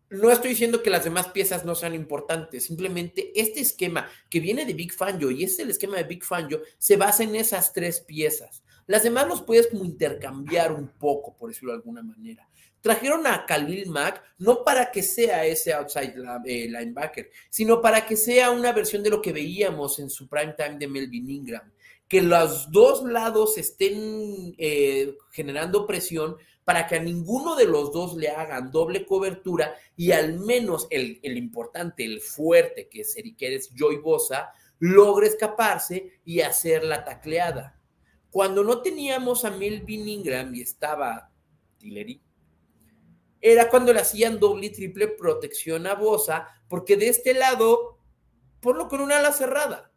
no 0.10 0.32
estoy 0.32 0.52
diciendo 0.52 0.82
que 0.82 0.90
las 0.90 1.04
demás 1.04 1.28
piezas 1.28 1.66
no 1.66 1.76
sean 1.76 1.94
importantes, 1.94 2.66
simplemente 2.66 3.32
este 3.40 3.60
esquema 3.60 4.10
que 4.30 4.40
viene 4.40 4.66
de 4.66 4.74
Big 4.74 4.92
Fangio 4.92 5.30
y 5.30 5.44
es 5.44 5.60
el 5.60 5.70
esquema 5.70 5.98
de 5.98 6.04
Big 6.04 6.24
Fangio 6.24 6.62
se 6.78 6.98
basa 6.98 7.24
en 7.24 7.36
esas 7.36 7.74
tres 7.74 8.02
piezas. 8.02 8.64
Las 8.90 9.04
demás 9.04 9.28
los 9.28 9.44
puedes 9.44 9.68
como 9.68 9.86
intercambiar 9.86 10.72
un 10.72 10.88
poco, 10.88 11.38
por 11.38 11.50
decirlo 11.50 11.74
de 11.74 11.78
alguna 11.78 12.02
manera. 12.02 12.50
Trajeron 12.82 13.28
a 13.28 13.46
Khalil 13.46 13.88
Mack 13.88 14.24
no 14.40 14.64
para 14.64 14.90
que 14.90 15.04
sea 15.04 15.46
ese 15.46 15.72
outside 15.74 16.16
eh, 16.44 16.68
linebacker, 16.68 17.30
sino 17.52 17.84
para 17.84 18.04
que 18.04 18.18
sea 18.18 18.50
una 18.50 18.72
versión 18.72 19.04
de 19.04 19.12
lo 19.12 19.22
que 19.22 19.32
veíamos 19.32 20.00
en 20.00 20.10
su 20.10 20.28
prime 20.28 20.56
time 20.58 20.80
de 20.80 20.88
Melvin 20.88 21.30
Ingram. 21.30 21.72
Que 22.08 22.24
los 22.24 22.72
dos 22.72 23.04
lados 23.04 23.60
estén 23.60 24.56
eh, 24.58 25.16
generando 25.30 25.86
presión 25.86 26.38
para 26.64 26.88
que 26.88 26.96
a 26.96 27.00
ninguno 27.00 27.56
de 27.56 27.66
los 27.66 27.94
dos 27.94 28.18
le 28.18 28.30
hagan 28.30 28.72
doble 28.72 29.06
cobertura 29.06 29.76
y 29.96 30.14
al 30.14 30.40
menos 30.40 30.88
el, 30.90 31.20
importante, 31.22 32.04
el 32.04 32.22
fuerte, 32.22 32.90
que 32.90 33.02
es 33.02 33.16
es 33.16 33.70
Joy 33.72 33.98
Bosa, 33.98 34.52
logre 34.80 35.28
escaparse 35.28 36.22
y 36.26 36.42
hacer 36.42 36.84
la 36.84 37.06
tacleada. 37.06 37.79
Cuando 38.32 38.64
no 38.64 38.82
teníamos 38.82 39.46
a 39.46 39.52
Melvin 39.52 40.08
Ingram 40.08 40.54
y 40.54 40.62
estaba 40.62 41.32
Tillery, 41.78 42.22
era 43.42 43.70
cuando 43.70 43.94
le 43.94 44.02
hacían 44.02 44.40
doble 44.40 44.68
y 44.68 44.70
triple 44.72 45.08
protección 45.08 45.88
a 45.88 45.96
Bosa, 45.96 46.48
porque 46.68 46.98
de 46.98 47.08
este 47.08 47.34
lado, 47.34 47.98
ponlo 48.60 48.88
con 48.88 49.02
una 49.02 49.20
ala 49.20 49.32
cerrada. 49.32 49.92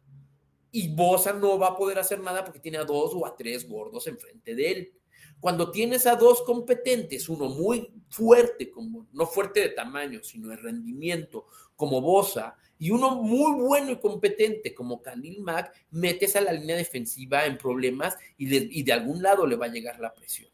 Y 0.71 0.95
Bosa 0.95 1.33
no 1.33 1.59
va 1.59 1.67
a 1.69 1.77
poder 1.77 1.99
hacer 1.99 2.19
nada 2.19 2.43
porque 2.43 2.59
tiene 2.59 2.77
a 2.77 2.85
dos 2.85 3.11
o 3.13 3.25
a 3.25 3.35
tres 3.35 3.67
gordos 3.67 4.07
enfrente 4.07 4.55
de 4.55 4.71
él. 4.71 4.93
Cuando 5.39 5.71
tienes 5.71 6.07
a 6.07 6.15
dos 6.15 6.41
competentes, 6.43 7.27
uno 7.27 7.49
muy 7.49 7.93
fuerte, 8.09 8.71
como 8.71 9.07
no 9.11 9.27
fuerte 9.27 9.59
de 9.59 9.69
tamaño, 9.69 10.23
sino 10.23 10.47
de 10.47 10.55
rendimiento, 10.55 11.47
como 11.75 12.01
Bosa, 12.01 12.55
y 12.79 12.91
uno 12.91 13.15
muy 13.15 13.53
bueno 13.61 13.91
y 13.91 13.99
competente 13.99 14.73
como 14.73 15.01
Khalil 15.01 15.41
Mack, 15.41 15.73
metes 15.91 16.35
a 16.35 16.41
la 16.41 16.51
línea 16.51 16.75
defensiva 16.75 17.45
en 17.45 17.57
problemas 17.57 18.15
y 18.37 18.83
de, 18.83 18.93
algún 18.93 19.21
lado 19.21 19.47
le 19.47 19.55
va 19.55 19.67
a 19.67 19.71
llegar 19.71 19.99
la 19.99 20.13
presión. 20.13 20.49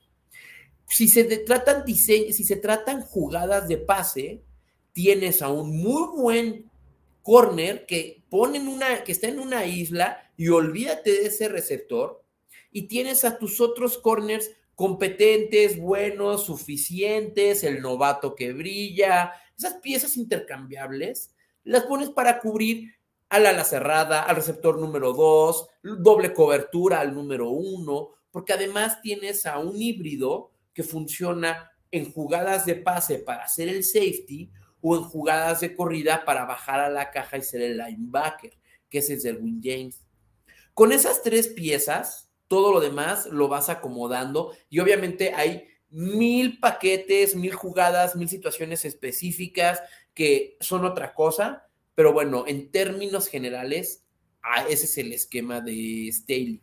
Si 0.88 1.08
se 1.08 1.24
tratan 1.24 1.86
si 1.88 2.32
se 2.32 2.56
tratan 2.56 3.02
jugadas 3.02 3.68
de 3.68 3.78
pase, 3.78 4.44
tienes 4.92 5.42
a 5.42 5.50
un 5.50 5.78
muy 5.78 6.22
buen 6.22 6.70
corner 7.22 7.86
que 7.86 8.24
ponen 8.30 8.68
una, 8.68 9.04
que 9.04 9.12
está 9.12 9.28
en 9.28 9.40
una 9.40 9.66
isla 9.66 10.32
y 10.36 10.50
olvídate 10.50 11.12
de 11.12 11.28
ese 11.28 11.48
receptor 11.48 12.24
y 12.72 12.84
tienes 12.84 13.26
a 13.26 13.38
tus 13.38 13.62
otros 13.62 13.98
corners 13.98 14.52
competentes, 14.76 15.78
buenos, 15.78 16.46
suficientes, 16.46 17.64
el 17.64 17.82
novato 17.82 18.36
que 18.36 18.54
brilla, 18.54 19.34
esas 19.58 19.76
piezas 19.76 20.16
intercambiables, 20.16 21.32
las 21.70 21.84
pones 21.84 22.10
para 22.10 22.40
cubrir 22.40 22.96
al 23.30 23.46
ala 23.46 23.64
cerrada, 23.64 24.24
al 24.24 24.36
receptor 24.36 24.80
número 24.80 25.14
2, 25.14 25.68
doble 26.00 26.34
cobertura 26.34 27.00
al 27.00 27.14
número 27.14 27.52
1, 27.52 28.10
porque 28.32 28.54
además 28.54 29.02
tienes 29.04 29.46
a 29.46 29.60
un 29.60 29.80
híbrido 29.80 30.50
que 30.74 30.82
funciona 30.82 31.72
en 31.92 32.12
jugadas 32.12 32.66
de 32.66 32.74
pase 32.74 33.20
para 33.20 33.44
hacer 33.44 33.70
el 33.70 33.84
safety 33.84 34.50
o 34.82 34.96
en 34.98 35.04
jugadas 35.04 35.60
de 35.60 35.76
corrida 35.76 36.26
para 36.26 36.46
bajar 36.46 36.80
a 36.80 36.90
la 36.90 37.12
caja 37.12 37.38
y 37.38 37.44
ser 37.44 37.62
el 37.62 37.78
linebacker, 37.78 38.58
que 38.90 38.98
es 38.98 39.26
el 39.26 39.38
Win 39.38 39.62
James. 39.64 40.02
Con 40.74 40.92
esas 40.92 41.22
tres 41.22 41.50
piezas, 41.50 42.32
todo 42.48 42.74
lo 42.74 42.80
demás 42.80 43.28
lo 43.28 43.48
vas 43.48 43.70
acomodando 43.70 44.56
y 44.72 44.80
obviamente 44.80 45.36
hay 45.36 45.68
mil 45.92 46.60
paquetes, 46.60 47.36
mil 47.36 47.54
jugadas, 47.54 48.16
mil 48.16 48.30
situaciones 48.30 48.86
específicas 48.86 49.82
que 50.20 50.58
son 50.60 50.84
otra 50.84 51.14
cosa, 51.14 51.66
pero 51.96 52.12
bueno, 52.12 52.44
en 52.46 52.72
términos 52.72 53.30
generales, 53.30 54.04
ese 54.68 54.84
es 54.84 54.98
el 54.98 55.14
esquema 55.14 55.62
de 55.62 56.10
Staley. 56.12 56.62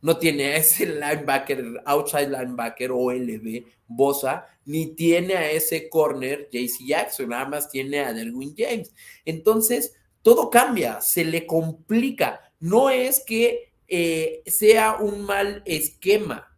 No 0.00 0.18
tiene 0.18 0.52
a 0.52 0.56
ese 0.58 0.86
linebacker, 1.00 1.82
outside 1.84 2.28
linebacker 2.28 2.92
o 2.92 3.10
LB, 3.10 3.64
Bosa, 3.88 4.46
ni 4.66 4.94
tiene 4.94 5.34
a 5.34 5.50
ese 5.50 5.88
corner, 5.88 6.48
JC 6.52 6.86
Jackson, 6.86 7.30
nada 7.30 7.46
más 7.46 7.68
tiene 7.68 7.98
a 7.98 8.12
Derwin 8.12 8.54
James. 8.56 8.94
Entonces, 9.24 9.96
todo 10.22 10.48
cambia, 10.48 11.00
se 11.00 11.24
le 11.24 11.46
complica. 11.46 12.52
No 12.60 12.88
es 12.88 13.18
que 13.18 13.72
eh, 13.88 14.44
sea 14.46 14.98
un 15.00 15.22
mal 15.22 15.64
esquema, 15.66 16.56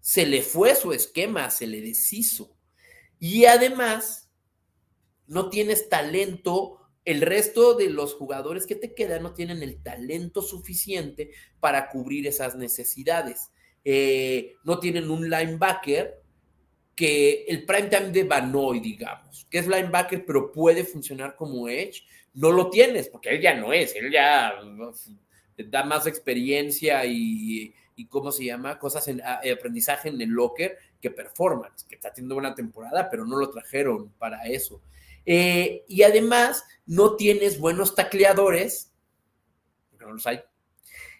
se 0.00 0.26
le 0.26 0.42
fue 0.42 0.74
su 0.74 0.92
esquema, 0.92 1.48
se 1.48 1.68
le 1.68 1.80
deshizo. 1.80 2.56
Y 3.20 3.44
además, 3.44 4.27
no 5.28 5.48
tienes 5.50 5.88
talento 5.88 6.78
el 7.08 7.22
resto 7.22 7.72
de 7.72 7.88
los 7.88 8.12
jugadores 8.12 8.66
que 8.66 8.74
te 8.74 8.92
quedan 8.92 9.22
no 9.22 9.32
tienen 9.32 9.62
el 9.62 9.82
talento 9.82 10.42
suficiente 10.42 11.30
para 11.58 11.88
cubrir 11.88 12.26
esas 12.26 12.54
necesidades. 12.54 13.50
Eh, 13.82 14.56
no 14.62 14.78
tienen 14.78 15.10
un 15.10 15.30
linebacker 15.30 16.20
que 16.94 17.46
el 17.48 17.64
prime 17.64 17.88
time 17.88 18.10
de 18.10 18.24
Banoy, 18.24 18.80
digamos, 18.80 19.46
que 19.48 19.58
es 19.58 19.66
linebacker, 19.66 20.26
pero 20.26 20.52
puede 20.52 20.84
funcionar 20.84 21.34
como 21.34 21.66
edge, 21.68 22.02
no 22.34 22.52
lo 22.52 22.68
tienes, 22.68 23.08
porque 23.08 23.30
él 23.30 23.40
ya 23.40 23.54
no 23.54 23.72
es, 23.72 23.94
él 23.96 24.12
ya 24.12 24.52
da 25.56 25.84
más 25.84 26.06
experiencia 26.06 27.06
y, 27.06 27.72
¿cómo 28.10 28.32
se 28.32 28.44
llama? 28.44 28.78
Cosas 28.78 29.08
en 29.08 29.22
aprendizaje 29.22 30.10
en 30.10 30.20
el 30.20 30.28
locker 30.28 30.76
que 31.00 31.10
performance, 31.10 31.84
que 31.84 31.94
está 31.94 32.12
teniendo 32.12 32.36
una 32.36 32.54
temporada, 32.54 33.08
pero 33.08 33.24
no 33.24 33.38
lo 33.38 33.48
trajeron 33.48 34.10
para 34.18 34.44
eso. 34.46 34.82
Eh, 35.30 35.84
y 35.88 36.04
además, 36.04 36.64
no 36.86 37.16
tienes 37.16 37.60
buenos 37.60 37.94
tacleadores, 37.94 38.94
porque 39.90 40.06
no 40.06 40.12
los 40.12 40.26
hay. 40.26 40.40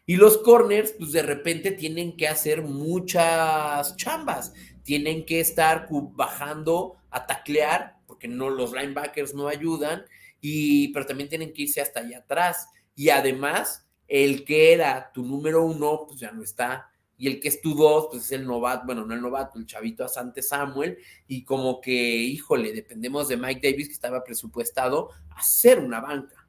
Y 0.06 0.16
los 0.16 0.38
corners, 0.38 0.94
pues 0.98 1.12
de 1.12 1.20
repente 1.20 1.72
tienen 1.72 2.16
que 2.16 2.26
hacer 2.26 2.62
muchas 2.62 3.94
chambas. 3.96 4.54
Tienen 4.82 5.26
que 5.26 5.40
estar 5.40 5.88
bajando 5.90 6.96
a 7.10 7.26
taclear, 7.26 7.98
porque 8.06 8.28
no, 8.28 8.48
los 8.48 8.72
linebackers 8.72 9.34
no 9.34 9.46
ayudan, 9.46 10.06
y, 10.40 10.88
pero 10.94 11.04
también 11.04 11.28
tienen 11.28 11.52
que 11.52 11.64
irse 11.64 11.82
hasta 11.82 12.00
allá 12.00 12.20
atrás. 12.20 12.66
Y 12.94 13.10
además, 13.10 13.86
el 14.06 14.46
que 14.46 14.72
era 14.72 15.12
tu 15.12 15.22
número 15.22 15.66
uno, 15.66 16.06
pues 16.08 16.18
ya 16.18 16.32
no 16.32 16.42
está 16.42 16.87
y 17.18 17.26
el 17.26 17.40
que 17.40 17.48
es 17.48 17.60
tu 17.60 17.74
dos, 17.74 18.06
pues 18.10 18.24
es 18.24 18.32
el 18.32 18.46
novato, 18.46 18.86
bueno, 18.86 19.04
no 19.04 19.12
el 19.12 19.20
novato, 19.20 19.58
el 19.58 19.66
chavito 19.66 20.04
Asante 20.04 20.40
Samuel, 20.40 20.98
y 21.26 21.44
como 21.44 21.80
que, 21.80 21.92
híjole, 21.92 22.72
dependemos 22.72 23.26
de 23.26 23.36
Mike 23.36 23.70
Davis, 23.70 23.88
que 23.88 23.94
estaba 23.94 24.22
presupuestado 24.22 25.10
a 25.30 25.42
ser 25.42 25.80
una 25.80 26.00
banca. 26.00 26.48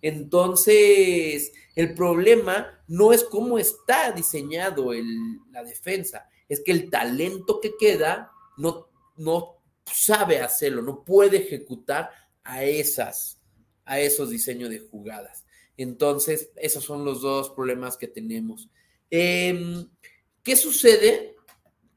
Entonces, 0.00 1.52
el 1.74 1.94
problema 1.94 2.80
no 2.88 3.12
es 3.12 3.24
cómo 3.24 3.58
está 3.58 4.10
diseñado 4.12 4.94
el, 4.94 5.38
la 5.50 5.62
defensa, 5.62 6.28
es 6.48 6.62
que 6.64 6.72
el 6.72 6.88
talento 6.88 7.60
que 7.60 7.74
queda 7.78 8.32
no, 8.56 8.88
no 9.16 9.56
sabe 9.84 10.40
hacerlo, 10.40 10.80
no 10.80 11.04
puede 11.04 11.38
ejecutar 11.38 12.10
a 12.42 12.64
esas, 12.64 13.38
a 13.84 14.00
esos 14.00 14.30
diseños 14.30 14.70
de 14.70 14.78
jugadas. 14.78 15.44
Entonces, 15.76 16.50
esos 16.56 16.84
son 16.84 17.04
los 17.04 17.20
dos 17.20 17.50
problemas 17.50 17.98
que 17.98 18.08
tenemos. 18.08 18.70
Em, 19.10 19.88
¿Qué 20.42 20.56
sucede 20.56 21.34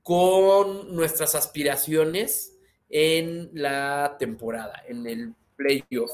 con 0.02 0.96
nuestras 0.96 1.36
aspiraciones 1.36 2.58
en 2.90 3.52
la 3.54 4.16
temporada, 4.18 4.84
en 4.88 5.06
el 5.06 5.36
playoff? 5.56 6.12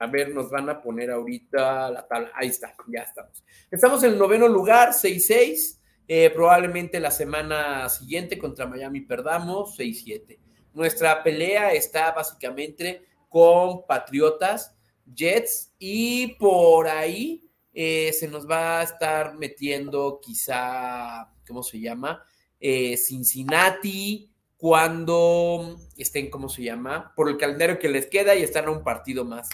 A 0.00 0.06
ver, 0.06 0.34
nos 0.34 0.50
van 0.50 0.68
a 0.68 0.80
poner 0.80 1.10
ahorita 1.10 1.90
la 1.90 2.06
tabla. 2.06 2.30
Ahí 2.34 2.48
está, 2.48 2.74
ya 2.88 3.02
estamos. 3.02 3.44
Estamos 3.70 4.02
en 4.02 4.12
el 4.12 4.18
noveno 4.18 4.48
lugar, 4.48 4.90
6-6. 4.90 5.78
Eh, 6.06 6.30
probablemente 6.30 7.00
la 7.00 7.10
semana 7.10 7.88
siguiente 7.88 8.38
contra 8.38 8.66
Miami 8.66 9.02
perdamos 9.02 9.78
6-7. 9.78 10.38
Nuestra 10.72 11.22
pelea 11.22 11.72
está 11.72 12.12
básicamente 12.12 13.04
con 13.28 13.86
Patriotas, 13.86 14.74
Jets 15.04 15.74
y 15.78 16.34
por 16.36 16.88
ahí 16.88 17.47
eh, 17.80 18.12
se 18.12 18.26
nos 18.26 18.50
va 18.50 18.80
a 18.80 18.82
estar 18.82 19.38
metiendo 19.38 20.18
quizá, 20.20 21.32
¿cómo 21.46 21.62
se 21.62 21.78
llama? 21.78 22.24
Eh, 22.58 22.96
Cincinnati, 22.96 24.32
cuando 24.56 25.78
estén, 25.96 26.28
¿cómo 26.28 26.48
se 26.48 26.64
llama? 26.64 27.12
Por 27.14 27.28
el 27.28 27.36
calendario 27.36 27.78
que 27.78 27.88
les 27.88 28.06
queda 28.06 28.34
y 28.34 28.42
están 28.42 28.64
a 28.66 28.72
un 28.72 28.82
partido 28.82 29.24
más. 29.24 29.48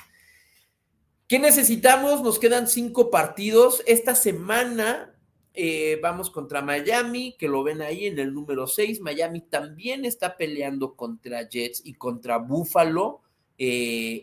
¿Qué 1.28 1.38
necesitamos? 1.38 2.22
Nos 2.22 2.38
quedan 2.38 2.66
cinco 2.66 3.10
partidos. 3.10 3.82
Esta 3.86 4.14
semana 4.14 5.14
eh, 5.52 5.98
vamos 6.00 6.30
contra 6.30 6.62
Miami, 6.62 7.36
que 7.38 7.46
lo 7.46 7.62
ven 7.62 7.82
ahí 7.82 8.06
en 8.06 8.18
el 8.18 8.32
número 8.32 8.66
6. 8.66 9.02
Miami 9.02 9.42
también 9.42 10.06
está 10.06 10.38
peleando 10.38 10.96
contra 10.96 11.46
Jets 11.46 11.82
y 11.84 11.92
contra 11.92 12.38
Buffalo, 12.38 13.20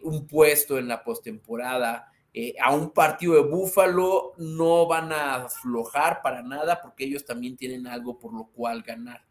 un 0.02 0.26
puesto 0.26 0.80
en 0.80 0.88
la 0.88 1.04
postemporada 1.04 2.11
eh, 2.34 2.56
a 2.62 2.74
un 2.74 2.91
partido 2.91 3.36
de 3.36 3.50
Búfalo 3.50 4.34
no 4.38 4.88
van 4.88 5.12
a 5.12 5.36
aflojar 5.36 6.22
para 6.22 6.41
nada 6.41 6.82
porque 6.82 7.04
ellos 7.04 7.26
también 7.26 7.58
tienen 7.58 7.88
algo 7.88 8.17
por 8.17 8.34
lo 8.34 8.46
cual 8.48 8.84
ganar. 8.84 9.26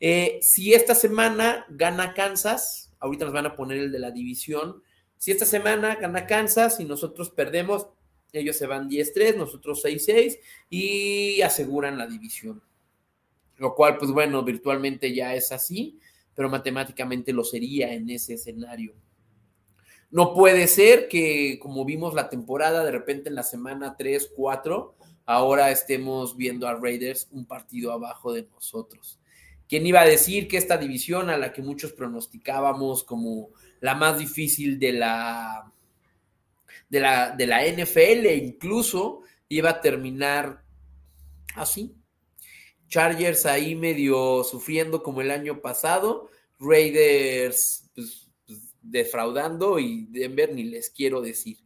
Eh, 0.00 0.40
si 0.42 0.74
esta 0.74 0.96
semana 0.96 1.64
gana 1.68 2.14
Kansas, 2.14 2.92
ahorita 2.98 3.26
nos 3.26 3.34
van 3.34 3.46
a 3.46 3.54
poner 3.54 3.78
el 3.78 3.92
de 3.92 4.00
la 4.00 4.10
división, 4.10 4.82
si 5.16 5.30
esta 5.30 5.46
semana 5.46 5.94
gana 5.94 6.26
Kansas 6.26 6.80
y 6.80 6.84
nosotros 6.84 7.30
perdemos, 7.30 7.86
ellos 8.32 8.56
se 8.56 8.66
van 8.66 8.88
10-3, 8.90 9.36
nosotros 9.36 9.84
6-6 9.84 10.40
y 10.68 11.42
aseguran 11.42 11.96
la 11.96 12.08
división. 12.08 12.60
Lo 13.58 13.76
cual, 13.76 13.98
pues 13.98 14.10
bueno, 14.10 14.42
virtualmente 14.42 15.14
ya 15.14 15.36
es 15.36 15.52
así, 15.52 16.00
pero 16.34 16.48
matemáticamente 16.48 17.32
lo 17.32 17.44
sería 17.44 17.92
en 17.92 18.10
ese 18.10 18.34
escenario. 18.34 18.94
No 20.12 20.34
puede 20.34 20.68
ser 20.68 21.08
que, 21.08 21.58
como 21.58 21.86
vimos 21.86 22.12
la 22.12 22.28
temporada, 22.28 22.84
de 22.84 22.90
repente 22.90 23.30
en 23.30 23.34
la 23.34 23.42
semana 23.42 23.96
3, 23.96 24.32
4, 24.36 24.94
ahora 25.24 25.70
estemos 25.70 26.36
viendo 26.36 26.68
a 26.68 26.74
Raiders 26.74 27.28
un 27.30 27.46
partido 27.46 27.92
abajo 27.92 28.30
de 28.30 28.42
nosotros. 28.42 29.18
¿Quién 29.66 29.86
iba 29.86 30.02
a 30.02 30.06
decir 30.06 30.48
que 30.48 30.58
esta 30.58 30.76
división 30.76 31.30
a 31.30 31.38
la 31.38 31.54
que 31.54 31.62
muchos 31.62 31.94
pronosticábamos 31.94 33.04
como 33.04 33.52
la 33.80 33.94
más 33.94 34.18
difícil 34.18 34.78
de 34.78 34.92
la, 34.92 35.72
de 36.90 37.00
la, 37.00 37.30
de 37.30 37.46
la 37.46 37.66
NFL 37.66 38.26
incluso 38.36 39.22
iba 39.48 39.70
a 39.70 39.80
terminar 39.80 40.62
así? 41.54 41.96
Chargers 42.86 43.46
ahí 43.46 43.74
medio 43.74 44.44
sufriendo 44.44 45.02
como 45.02 45.22
el 45.22 45.30
año 45.30 45.62
pasado, 45.62 46.28
Raiders 46.60 47.88
pues, 47.94 48.21
defraudando 48.82 49.78
y 49.78 50.06
Denver 50.10 50.52
ni 50.52 50.64
les 50.64 50.90
quiero 50.90 51.20
decir. 51.20 51.58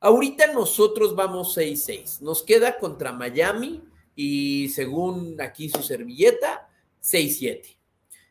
Ahorita 0.00 0.52
nosotros 0.52 1.14
vamos 1.14 1.56
6-6. 1.56 2.20
Nos 2.20 2.42
queda 2.42 2.78
contra 2.78 3.12
Miami 3.12 3.82
y 4.14 4.68
según 4.70 5.40
aquí 5.40 5.68
su 5.68 5.82
servilleta, 5.82 6.68
6-7. 7.02 7.76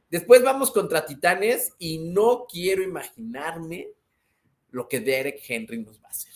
Después 0.09 0.43
vamos 0.43 0.71
contra 0.71 1.05
Titanes 1.05 1.73
y 1.79 1.97
no 1.97 2.45
quiero 2.49 2.83
imaginarme 2.83 3.89
lo 4.69 4.87
que 4.87 4.99
Derek 4.99 5.41
Henry 5.47 5.79
nos 5.79 6.01
va 6.01 6.07
a 6.07 6.11
hacer. 6.11 6.33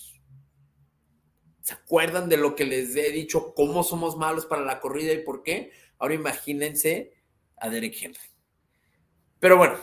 ¿Se 1.62 1.74
acuerdan 1.74 2.30
de 2.30 2.38
lo 2.38 2.56
que 2.56 2.66
les 2.66 2.96
he 2.96 3.12
dicho? 3.12 3.54
¿Cómo 3.54 3.84
somos 3.84 4.18
malos 4.18 4.46
para 4.48 4.64
la 4.64 4.80
corrida 4.80 5.14
y 5.14 5.24
por 5.24 5.44
qué? 5.44 5.72
Ahora 6.00 6.16
imagínense 6.16 7.14
a 7.58 7.70
Derek 7.70 7.96
Henry. 8.02 8.20
Pero 9.40 9.58
bueno, 9.58 9.78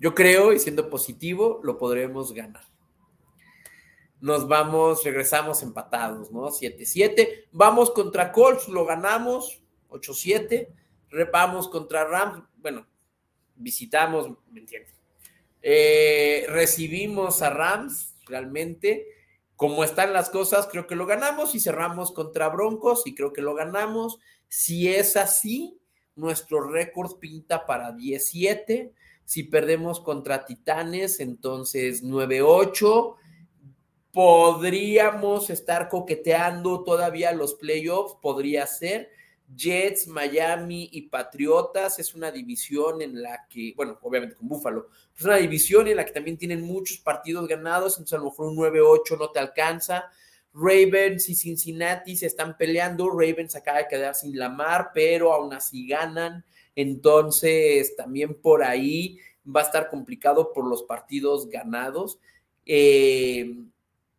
yo 0.00 0.14
creo, 0.14 0.52
y 0.52 0.58
siendo 0.58 0.88
positivo, 0.88 1.60
lo 1.62 1.76
podremos 1.76 2.32
ganar. 2.32 2.64
Nos 4.18 4.48
vamos, 4.48 5.04
regresamos 5.04 5.62
empatados, 5.62 6.30
¿no? 6.32 6.48
7-7. 6.48 7.48
Vamos 7.52 7.90
contra 7.90 8.32
Colts, 8.32 8.68
lo 8.68 8.86
ganamos, 8.86 9.62
8-7. 9.90 10.68
Vamos 11.30 11.68
contra 11.68 12.04
Rams, 12.04 12.42
bueno, 12.56 12.86
visitamos, 13.56 14.30
¿me 14.50 14.60
entiendes? 14.60 14.94
Eh, 15.60 16.46
recibimos 16.48 17.42
a 17.42 17.50
Rams, 17.50 18.16
realmente, 18.26 19.06
como 19.54 19.84
están 19.84 20.14
las 20.14 20.30
cosas, 20.30 20.66
creo 20.66 20.86
que 20.86 20.96
lo 20.96 21.04
ganamos 21.04 21.54
y 21.54 21.60
cerramos 21.60 22.12
contra 22.12 22.48
Broncos 22.48 23.02
y 23.04 23.14
creo 23.14 23.34
que 23.34 23.42
lo 23.42 23.54
ganamos. 23.54 24.18
Si 24.48 24.88
es 24.88 25.18
así, 25.18 25.78
nuestro 26.16 26.62
récord 26.62 27.18
pinta 27.18 27.66
para 27.66 27.92
17. 27.92 28.94
Si 29.30 29.44
perdemos 29.44 30.00
contra 30.00 30.44
Titanes, 30.44 31.20
entonces 31.20 32.02
9-8. 32.02 33.14
Podríamos 34.10 35.50
estar 35.50 35.88
coqueteando 35.88 36.82
todavía 36.82 37.30
los 37.30 37.54
playoffs, 37.54 38.16
podría 38.20 38.66
ser. 38.66 39.08
Jets, 39.54 40.08
Miami 40.08 40.88
y 40.90 41.02
Patriotas 41.02 42.00
es 42.00 42.12
una 42.16 42.32
división 42.32 43.02
en 43.02 43.22
la 43.22 43.46
que, 43.48 43.72
bueno, 43.76 44.00
obviamente 44.02 44.34
con 44.34 44.48
Búfalo, 44.48 44.88
es 45.16 45.24
una 45.24 45.36
división 45.36 45.86
en 45.86 45.98
la 45.98 46.04
que 46.04 46.10
también 46.10 46.36
tienen 46.36 46.62
muchos 46.62 46.98
partidos 46.98 47.46
ganados, 47.46 47.98
entonces 47.98 48.14
a 48.14 48.18
lo 48.18 48.30
mejor 48.30 48.48
un 48.48 48.56
9-8 48.56 49.16
no 49.16 49.30
te 49.30 49.38
alcanza. 49.38 50.10
Ravens 50.52 51.28
y 51.28 51.36
Cincinnati 51.36 52.16
se 52.16 52.26
están 52.26 52.56
peleando, 52.56 53.08
Ravens 53.08 53.54
acaba 53.54 53.78
de 53.78 53.86
quedar 53.86 54.16
sin 54.16 54.36
la 54.36 54.48
mar, 54.48 54.90
pero 54.92 55.32
aún 55.32 55.54
así 55.54 55.86
ganan, 55.86 56.44
entonces 56.76 57.96
también 57.96 58.34
por 58.34 58.62
ahí 58.62 59.18
va 59.44 59.60
a 59.60 59.64
estar 59.64 59.88
complicado 59.88 60.52
por 60.52 60.66
los 60.66 60.82
partidos 60.82 61.48
ganados. 61.48 62.18
Eh, 62.66 63.56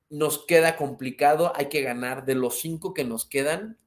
nos 0.10 0.46
queda 0.46 0.76
complicado, 0.76 1.54
hay 1.56 1.68
que 1.68 1.82
ganar 1.82 2.26
de 2.26 2.36
los 2.36 2.60
cinco 2.60 2.94
que 2.94 3.06
nos 3.06 3.26
quedan, 3.26 3.78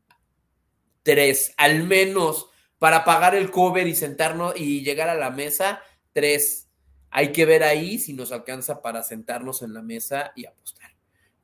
tres, 1.02 1.52
al 1.58 1.84
menos 1.84 2.48
para 2.78 3.04
pagar 3.04 3.34
el 3.34 3.50
cover 3.50 3.86
y 3.86 3.94
sentarnos 3.94 4.54
y 4.56 4.82
llegar 4.82 5.08
a 5.08 5.14
la 5.14 5.30
mesa, 5.30 5.82
tres. 6.12 6.68
Hay 7.10 7.30
que 7.30 7.44
ver 7.44 7.62
ahí 7.62 7.98
si 7.98 8.12
nos 8.12 8.32
alcanza 8.32 8.82
para 8.82 9.02
sentarnos 9.02 9.62
en 9.62 9.72
la 9.72 9.82
mesa 9.82 10.32
y 10.34 10.46
apostar. 10.46 10.90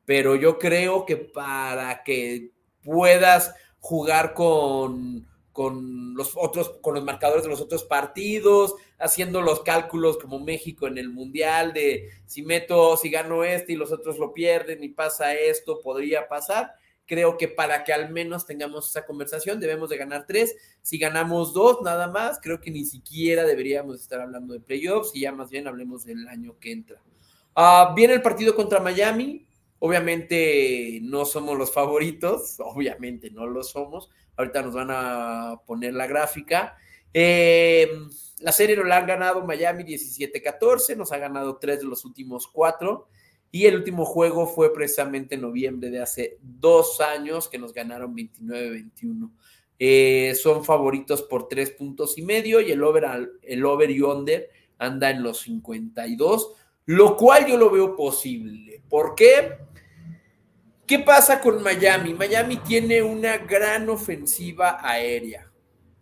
Pero 0.04 0.34
yo 0.34 0.58
creo 0.58 1.06
que 1.06 1.16
para 1.16 2.02
que 2.02 2.52
puedas 2.82 3.54
jugar 3.78 4.34
con, 4.34 5.29
con 5.60 6.14
los 6.14 6.32
otros, 6.36 6.78
con 6.80 6.94
los 6.94 7.04
marcadores 7.04 7.42
de 7.42 7.50
los 7.50 7.60
otros 7.60 7.84
partidos, 7.84 8.76
haciendo 8.98 9.42
los 9.42 9.60
cálculos 9.60 10.16
como 10.16 10.40
México 10.40 10.86
en 10.86 10.96
el 10.96 11.10
Mundial 11.10 11.74
de 11.74 12.08
si 12.24 12.42
meto, 12.42 12.96
si 12.96 13.10
gano 13.10 13.44
este 13.44 13.74
y 13.74 13.76
los 13.76 13.92
otros 13.92 14.18
lo 14.18 14.32
pierden 14.32 14.82
y 14.82 14.88
pasa 14.88 15.34
esto, 15.34 15.80
podría 15.82 16.28
pasar 16.28 16.72
Creo 17.10 17.36
que 17.36 17.48
para 17.48 17.84
que 17.84 17.92
al 17.92 18.10
menos 18.10 18.46
tengamos 18.46 18.88
esa 18.88 19.04
conversación 19.04 19.58
debemos 19.58 19.90
de 19.90 19.96
ganar 19.98 20.26
tres. 20.28 20.56
Si 20.80 20.96
ganamos 20.96 21.52
dos, 21.52 21.82
nada 21.82 22.06
más, 22.06 22.38
creo 22.40 22.60
que 22.60 22.70
ni 22.70 22.86
siquiera 22.86 23.44
deberíamos 23.44 24.00
estar 24.00 24.20
hablando 24.20 24.54
de 24.54 24.60
playoffs 24.60 25.10
y 25.14 25.22
ya 25.22 25.32
más 25.32 25.50
bien 25.50 25.66
hablemos 25.66 26.04
del 26.04 26.26
año 26.28 26.56
que 26.58 26.72
entra. 26.72 27.02
Uh, 27.54 27.94
viene 27.94 28.14
el 28.14 28.22
partido 28.22 28.54
contra 28.54 28.78
Miami. 28.78 29.44
Obviamente 29.80 31.00
no 31.02 31.26
somos 31.26 31.58
los 31.58 31.74
favoritos, 31.74 32.54
obviamente 32.60 33.30
no 33.30 33.46
lo 33.46 33.62
somos. 33.62 34.08
Ahorita 34.40 34.62
nos 34.62 34.74
van 34.74 34.88
a 34.90 35.60
poner 35.66 35.92
la 35.92 36.06
gráfica. 36.06 36.76
Eh, 37.12 37.90
la 38.40 38.52
serie 38.52 38.74
lo 38.74 38.84
la 38.84 38.96
han 38.96 39.06
ganado 39.06 39.44
Miami 39.44 39.84
17-14, 39.84 40.96
nos 40.96 41.12
ha 41.12 41.18
ganado 41.18 41.58
tres 41.58 41.80
de 41.80 41.84
los 41.84 42.04
últimos 42.06 42.46
cuatro. 42.46 43.08
Y 43.52 43.66
el 43.66 43.76
último 43.76 44.06
juego 44.06 44.46
fue 44.46 44.72
precisamente 44.72 45.34
en 45.34 45.42
noviembre 45.42 45.90
de 45.90 46.00
hace 46.00 46.38
dos 46.40 47.00
años 47.00 47.48
que 47.48 47.58
nos 47.58 47.74
ganaron 47.74 48.16
29-21. 48.16 49.30
Eh, 49.78 50.34
son 50.40 50.64
favoritos 50.64 51.22
por 51.22 51.48
tres 51.48 51.70
puntos 51.70 52.16
y 52.16 52.22
medio 52.22 52.60
y 52.60 52.70
el 52.70 52.82
over, 52.82 53.30
el 53.42 53.64
over 53.64 53.90
y 53.90 54.00
under 54.00 54.48
anda 54.78 55.10
en 55.10 55.22
los 55.22 55.40
52, 55.40 56.54
lo 56.86 57.16
cual 57.16 57.46
yo 57.46 57.58
lo 57.58 57.70
veo 57.70 57.94
posible. 57.94 58.82
¿Por 58.88 59.14
qué? 59.14 59.58
¿Qué 60.90 60.98
pasa 60.98 61.40
con 61.40 61.62
Miami? 61.62 62.14
Miami 62.14 62.56
tiene 62.56 63.00
una 63.00 63.38
gran 63.38 63.88
ofensiva 63.88 64.80
aérea. 64.82 65.48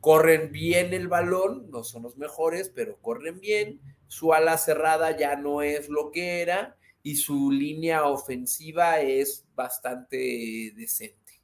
Corren 0.01 0.51
bien 0.51 0.95
el 0.95 1.09
balón, 1.09 1.71
no 1.71 1.85
son 1.85 2.05
los 2.05 2.17
mejores, 2.17 2.73
pero 2.75 2.97
corren 3.03 3.39
bien. 3.39 3.83
Su 4.07 4.33
ala 4.33 4.57
cerrada 4.57 5.15
ya 5.15 5.37
no 5.37 5.61
es 5.61 5.91
lo 5.91 6.11
que 6.11 6.41
era 6.41 6.75
y 7.03 7.17
su 7.17 7.51
línea 7.51 8.07
ofensiva 8.07 9.03
es 9.03 9.45
bastante 9.55 10.73
decente. 10.75 11.43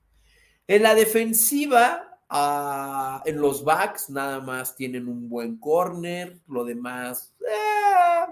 En 0.66 0.83
la 0.83 0.94
defensiva, 0.94 2.18
ah, 2.30 3.22
en 3.26 3.42
los 3.42 3.62
backs 3.62 4.09
nada 4.09 4.40
más 4.40 4.74
tienen 4.74 5.07
un 5.07 5.28
buen 5.28 5.59
corner, 5.59 6.40
lo 6.48 6.64
demás, 6.64 7.35
eh, 7.46 8.24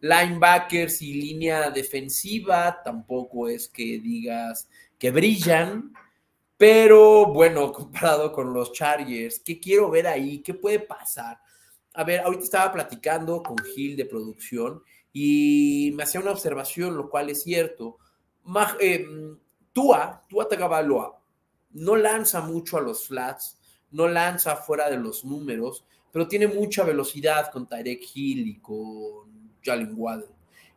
linebackers 0.00 1.02
y 1.02 1.14
línea 1.14 1.70
defensiva, 1.70 2.82
tampoco 2.82 3.48
es 3.48 3.68
que 3.68 3.98
digas 3.98 4.68
que 4.98 5.10
brillan, 5.10 5.92
pero 6.56 7.26
bueno, 7.26 7.72
comparado 7.72 8.32
con 8.32 8.52
los 8.52 8.72
Chargers, 8.72 9.40
¿qué 9.40 9.60
quiero 9.60 9.90
ver 9.90 10.06
ahí? 10.06 10.40
¿Qué 10.40 10.54
puede 10.54 10.80
pasar? 10.80 11.40
A 11.94 12.04
ver, 12.04 12.20
ahorita 12.20 12.44
estaba 12.44 12.72
platicando 12.72 13.42
con 13.42 13.56
Gil 13.58 13.96
de 13.96 14.04
producción 14.04 14.82
y 15.12 15.92
me 15.94 16.02
hacía 16.02 16.20
una 16.20 16.32
observación, 16.32 16.96
lo 16.96 17.08
cual 17.08 17.30
es 17.30 17.42
cierto. 17.42 17.98
Eh, 18.80 19.06
Tua, 19.72 20.24
Tua 20.28 20.48
Tagabaloa, 20.48 21.20
no 21.70 21.96
lanza 21.96 22.40
mucho 22.40 22.76
a 22.76 22.80
los 22.80 23.06
flats, 23.06 23.58
no 23.90 24.08
lanza 24.08 24.56
fuera 24.56 24.90
de 24.90 24.96
los 24.96 25.24
números, 25.24 25.84
pero 26.12 26.26
tiene 26.26 26.48
mucha 26.48 26.84
velocidad 26.84 27.50
con 27.50 27.66
Tyrek 27.66 28.02
Hill 28.14 28.48
y 28.48 28.58
con 28.58 29.27
Jalen. 29.68 30.24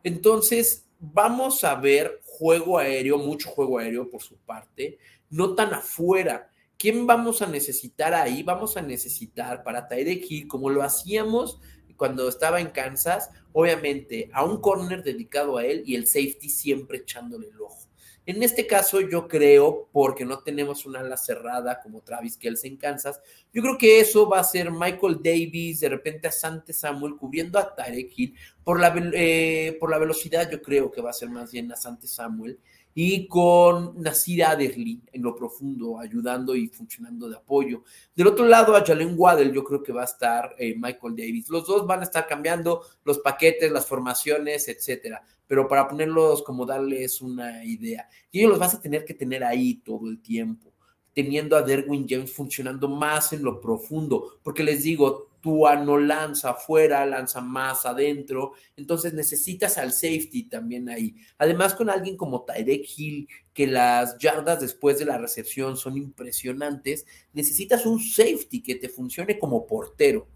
Entonces, 0.04 0.86
vamos 0.98 1.64
a 1.64 1.74
ver 1.74 2.20
juego 2.24 2.78
aéreo, 2.78 3.18
mucho 3.18 3.48
juego 3.50 3.78
aéreo 3.78 4.10
por 4.10 4.22
su 4.22 4.36
parte, 4.36 4.98
no 5.30 5.54
tan 5.54 5.74
afuera. 5.74 6.50
¿Quién 6.78 7.06
vamos 7.06 7.42
a 7.42 7.46
necesitar 7.46 8.12
ahí? 8.12 8.42
Vamos 8.42 8.76
a 8.76 8.82
necesitar 8.82 9.62
para 9.62 9.86
Tyrek 9.86 10.28
Hill, 10.28 10.48
como 10.48 10.68
lo 10.68 10.82
hacíamos 10.82 11.60
cuando 12.02 12.28
estaba 12.28 12.60
en 12.60 12.70
Kansas, 12.70 13.30
obviamente 13.52 14.28
a 14.32 14.44
un 14.44 14.60
corner 14.60 15.04
dedicado 15.04 15.58
a 15.58 15.64
él 15.64 15.84
y 15.86 15.94
el 15.94 16.08
safety 16.08 16.48
siempre 16.48 16.98
echándole 16.98 17.46
el 17.46 17.60
ojo. 17.60 17.86
En 18.24 18.42
este 18.42 18.66
caso, 18.66 19.00
yo 19.00 19.26
creo, 19.26 19.88
porque 19.92 20.24
no 20.24 20.38
tenemos 20.40 20.86
una 20.86 21.00
ala 21.00 21.16
cerrada 21.16 21.80
como 21.80 22.02
Travis 22.02 22.36
Kelce 22.36 22.68
en 22.68 22.76
Kansas, 22.76 23.20
yo 23.52 23.62
creo 23.62 23.76
que 23.76 23.98
eso 23.98 24.28
va 24.28 24.38
a 24.38 24.44
ser 24.44 24.70
Michael 24.70 25.18
Davis, 25.22 25.80
de 25.80 25.88
repente 25.88 26.28
a 26.28 26.32
Sante 26.32 26.72
Samuel 26.72 27.16
cubriendo 27.16 27.58
a 27.58 27.74
Tarek 27.74 28.12
Hill. 28.16 28.34
Por 28.62 28.78
la, 28.78 28.94
eh, 29.14 29.76
por 29.80 29.90
la 29.90 29.98
velocidad, 29.98 30.48
yo 30.48 30.62
creo 30.62 30.90
que 30.92 31.00
va 31.00 31.10
a 31.10 31.14
ser 31.14 31.30
más 31.30 31.50
bien 31.50 31.72
a 31.72 31.76
Sante 31.76 32.06
Samuel 32.06 32.60
y 32.94 33.26
con 33.26 34.00
Nasir 34.00 34.44
Adderley 34.44 35.02
en 35.12 35.22
lo 35.22 35.34
profundo, 35.34 35.98
ayudando 35.98 36.54
y 36.54 36.68
funcionando 36.68 37.28
de 37.28 37.36
apoyo. 37.36 37.84
Del 38.14 38.26
otro 38.26 38.46
lado, 38.46 38.76
a 38.76 38.84
Jalen 38.84 39.14
Waddell, 39.16 39.52
yo 39.52 39.64
creo 39.64 39.82
que 39.82 39.92
va 39.92 40.02
a 40.02 40.06
estar 40.06 40.54
eh, 40.58 40.74
Michael 40.76 41.16
Davis. 41.16 41.48
Los 41.48 41.66
dos 41.66 41.86
van 41.86 42.00
a 42.00 42.04
estar 42.04 42.26
cambiando 42.26 42.82
los 43.04 43.18
paquetes, 43.18 43.72
las 43.72 43.86
formaciones, 43.86 44.68
etcétera. 44.68 45.22
Pero 45.46 45.68
para 45.68 45.88
ponerlos 45.88 46.42
como 46.42 46.66
darles 46.66 47.20
una 47.20 47.64
idea. 47.64 48.08
Y 48.30 48.40
ellos 48.40 48.50
los 48.50 48.58
vas 48.58 48.74
a 48.74 48.80
tener 48.80 49.04
que 49.04 49.14
tener 49.14 49.44
ahí 49.44 49.74
todo 49.76 50.08
el 50.08 50.20
tiempo 50.20 50.72
teniendo 51.14 51.56
a 51.56 51.62
Derwin 51.62 52.06
James 52.08 52.32
funcionando 52.32 52.88
más 52.88 53.32
en 53.32 53.42
lo 53.42 53.60
profundo, 53.60 54.38
porque 54.42 54.62
les 54.62 54.82
digo, 54.82 55.28
Tua 55.42 55.76
no 55.76 55.98
lanza 55.98 56.50
afuera, 56.50 57.04
lanza 57.04 57.42
más 57.42 57.84
adentro, 57.84 58.52
entonces 58.76 59.12
necesitas 59.12 59.76
al 59.76 59.92
safety 59.92 60.44
también 60.44 60.88
ahí. 60.88 61.16
Además, 61.36 61.74
con 61.74 61.90
alguien 61.90 62.16
como 62.16 62.44
Tyrek 62.44 62.86
Hill, 62.96 63.28
que 63.52 63.66
las 63.66 64.16
yardas 64.18 64.60
después 64.60 64.98
de 64.98 65.04
la 65.04 65.18
recepción 65.18 65.76
son 65.76 65.98
impresionantes, 65.98 67.04
necesitas 67.32 67.84
un 67.84 68.00
safety 68.00 68.62
que 68.62 68.76
te 68.76 68.88
funcione 68.88 69.38
como 69.38 69.66
portero, 69.66 70.28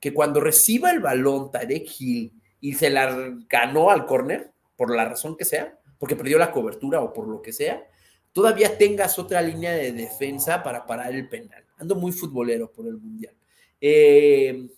que 0.00 0.12
cuando 0.12 0.40
reciba 0.40 0.90
el 0.90 1.00
balón 1.00 1.50
Tyrek 1.50 1.88
Hill 1.98 2.32
y 2.60 2.74
se 2.74 2.90
la 2.90 3.34
ganó 3.48 3.90
al 3.90 4.04
corner, 4.04 4.52
por 4.76 4.94
la 4.94 5.04
razón 5.04 5.36
que 5.36 5.44
sea, 5.44 5.78
porque 5.98 6.16
perdió 6.16 6.38
la 6.38 6.50
cobertura 6.50 7.00
o 7.00 7.12
por 7.12 7.28
lo 7.28 7.40
que 7.40 7.52
sea, 7.52 7.86
todavía 8.32 8.76
tengas 8.76 9.18
otra 9.18 9.40
línea 9.40 9.72
de 9.72 9.92
defensa 9.92 10.62
para 10.62 10.84
parar 10.84 11.14
el 11.14 11.28
penal. 11.28 11.64
Ando 11.76 11.94
muy 11.94 12.10
futbolero 12.10 12.72
por 12.72 12.88
el 12.88 12.96
Mundial. 12.96 13.36
Eh, 13.84 14.68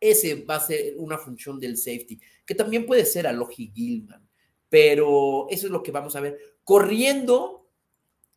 ese 0.00 0.44
va 0.44 0.54
a 0.54 0.60
ser 0.60 0.94
una 0.96 1.18
función 1.18 1.58
del 1.58 1.76
safety, 1.76 2.20
que 2.46 2.54
también 2.54 2.86
puede 2.86 3.04
ser 3.04 3.26
a 3.26 3.32
Logi 3.32 3.72
Gilman, 3.74 4.26
pero 4.68 5.48
eso 5.50 5.66
es 5.66 5.72
lo 5.72 5.82
que 5.82 5.90
vamos 5.90 6.14
a 6.14 6.20
ver. 6.20 6.38
Corriendo, 6.62 7.68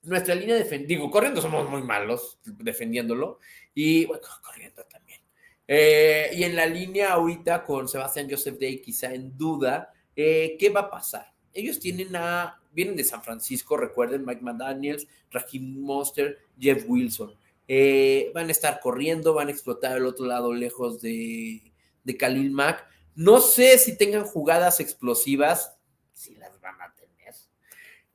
nuestra 0.02 0.34
línea 0.34 0.56
de 0.56 0.78
digo, 0.80 1.12
corriendo 1.12 1.40
somos 1.40 1.70
muy 1.70 1.84
malos 1.84 2.40
defendiéndolo, 2.44 3.38
y 3.76 4.06
bueno, 4.06 4.24
corriendo 4.44 4.84
también. 4.86 5.22
Eh, 5.68 6.32
y 6.34 6.44
en 6.44 6.56
la 6.56 6.66
línea 6.66 7.14
ahorita 7.14 7.64
con 7.64 7.88
Sebastián 7.88 8.28
Joseph 8.28 8.58
Day 8.60 8.82
quizá 8.82 9.14
en 9.14 9.38
duda, 9.38 9.94
eh, 10.16 10.58
¿qué 10.60 10.70
va 10.72 10.82
a 10.82 10.90
pasar? 10.90 11.32
Ellos 11.54 11.80
tienen 11.80 12.16
a, 12.16 12.60
vienen 12.72 12.96
de 12.96 13.04
San 13.04 13.22
Francisco, 13.22 13.78
recuerden, 13.78 14.26
Mike 14.26 14.42
McDaniels, 14.42 15.08
Raheem 15.30 15.80
Monster, 15.80 16.40
Jeff 16.60 16.86
Wilson. 16.88 17.36
Eh, 17.74 18.34
van 18.34 18.50
a 18.50 18.52
estar 18.52 18.82
corriendo, 18.82 19.34
van 19.34 19.48
a 19.48 19.52
explotar 19.52 19.96
el 19.96 20.06
otro 20.06 20.26
lado 20.26 20.54
lejos 20.54 21.00
de, 21.00 21.72
de 22.04 22.18
Khalil 22.18 22.52
Mack. 22.52 22.86
No 23.16 23.40
sé 23.40 23.78
si 23.78 23.98
tengan 23.98 24.26
jugadas 24.26 24.82
explosivas, 24.82 25.78
si 26.12 26.36
las 26.36 26.60
van 26.60 26.82
a 26.82 26.94
tener. 26.94 27.34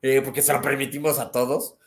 eh, 0.02 0.20
porque 0.20 0.42
se 0.42 0.52
lo 0.52 0.60
permitimos 0.60 1.18
a 1.18 1.30
todos. 1.30 1.78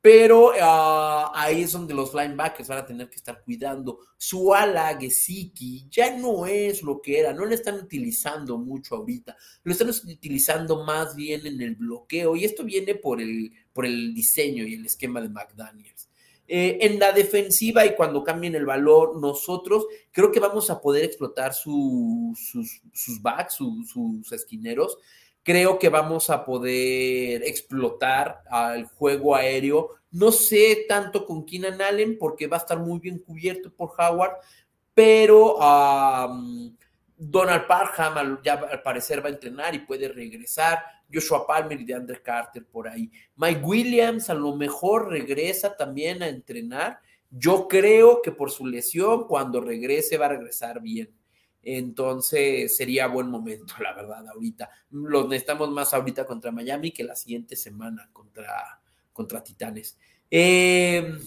Pero 0.00 0.52
ah, 0.58 1.32
ahí 1.34 1.64
es 1.64 1.72
donde 1.72 1.92
los 1.92 2.14
linebackers 2.14 2.70
van 2.70 2.78
a 2.78 2.86
tener 2.86 3.10
que 3.10 3.16
estar 3.16 3.44
cuidando. 3.44 3.98
Su 4.16 4.54
ala, 4.54 4.96
Gesicki, 4.98 5.90
ya 5.90 6.16
no 6.16 6.46
es 6.46 6.82
lo 6.82 7.02
que 7.02 7.20
era, 7.20 7.34
no 7.34 7.44
le 7.44 7.56
están 7.56 7.74
utilizando 7.74 8.56
mucho 8.56 8.96
ahorita, 8.96 9.36
lo 9.64 9.72
están 9.72 9.90
utilizando 9.90 10.82
más 10.82 11.14
bien 11.14 11.46
en 11.46 11.60
el 11.60 11.76
bloqueo 11.76 12.36
y 12.36 12.46
esto 12.46 12.64
viene 12.64 12.94
por 12.94 13.20
el, 13.20 13.52
por 13.74 13.84
el 13.84 14.14
diseño 14.14 14.64
y 14.64 14.76
el 14.76 14.86
esquema 14.86 15.20
de 15.20 15.28
McDaniels. 15.28 16.08
Eh, 16.54 16.84
en 16.84 16.98
la 16.98 17.12
defensiva 17.12 17.86
y 17.86 17.94
cuando 17.94 18.22
cambien 18.22 18.54
el 18.54 18.66
valor, 18.66 19.18
nosotros 19.18 19.86
creo 20.10 20.30
que 20.30 20.38
vamos 20.38 20.68
a 20.68 20.82
poder 20.82 21.02
explotar 21.02 21.54
sus, 21.54 22.52
sus 22.92 23.22
backs, 23.22 23.54
sus 23.54 24.30
esquineros 24.32 24.98
Creo 25.44 25.78
que 25.78 25.88
vamos 25.88 26.30
a 26.30 26.44
poder 26.44 27.42
explotar 27.42 28.42
al 28.48 28.84
juego 28.84 29.34
aéreo. 29.34 29.90
No 30.12 30.30
sé 30.30 30.84
tanto 30.88 31.26
con 31.26 31.44
Keenan 31.44 31.82
Allen 31.82 32.16
porque 32.16 32.46
va 32.46 32.58
a 32.58 32.60
estar 32.60 32.78
muy 32.78 33.00
bien 33.00 33.18
cubierto 33.18 33.72
por 33.74 33.90
Howard, 33.98 34.36
pero 34.94 35.56
Donald 37.16 37.66
Parham 37.66 38.40
ya 38.44 38.54
al 38.54 38.82
parecer 38.82 39.24
va 39.24 39.30
a 39.30 39.32
entrenar 39.32 39.74
y 39.74 39.80
puede 39.80 40.08
regresar. 40.08 40.78
Joshua 41.12 41.46
Palmer 41.46 41.80
y 41.80 41.84
DeAndre 41.84 42.22
Carter 42.22 42.64
por 42.64 42.88
ahí. 42.88 43.10
Mike 43.36 43.60
Williams 43.62 44.30
a 44.30 44.34
lo 44.34 44.56
mejor 44.56 45.08
regresa 45.08 45.76
también 45.76 46.22
a 46.22 46.28
entrenar. 46.28 47.00
Yo 47.30 47.68
creo 47.68 48.20
que 48.22 48.32
por 48.32 48.50
su 48.50 48.66
lesión, 48.66 49.26
cuando 49.26 49.60
regrese, 49.60 50.18
va 50.18 50.26
a 50.26 50.30
regresar 50.30 50.80
bien. 50.80 51.10
Entonces 51.62 52.76
sería 52.76 53.06
buen 53.06 53.28
momento, 53.28 53.74
la 53.80 53.94
verdad, 53.94 54.26
ahorita. 54.28 54.68
Los 54.90 55.28
necesitamos 55.28 55.70
más 55.70 55.94
ahorita 55.94 56.26
contra 56.26 56.50
Miami 56.50 56.90
que 56.90 57.04
la 57.04 57.14
siguiente 57.14 57.54
semana 57.56 58.08
contra, 58.12 58.80
contra 59.12 59.42
Titanes. 59.42 59.96
Em, 60.28 61.20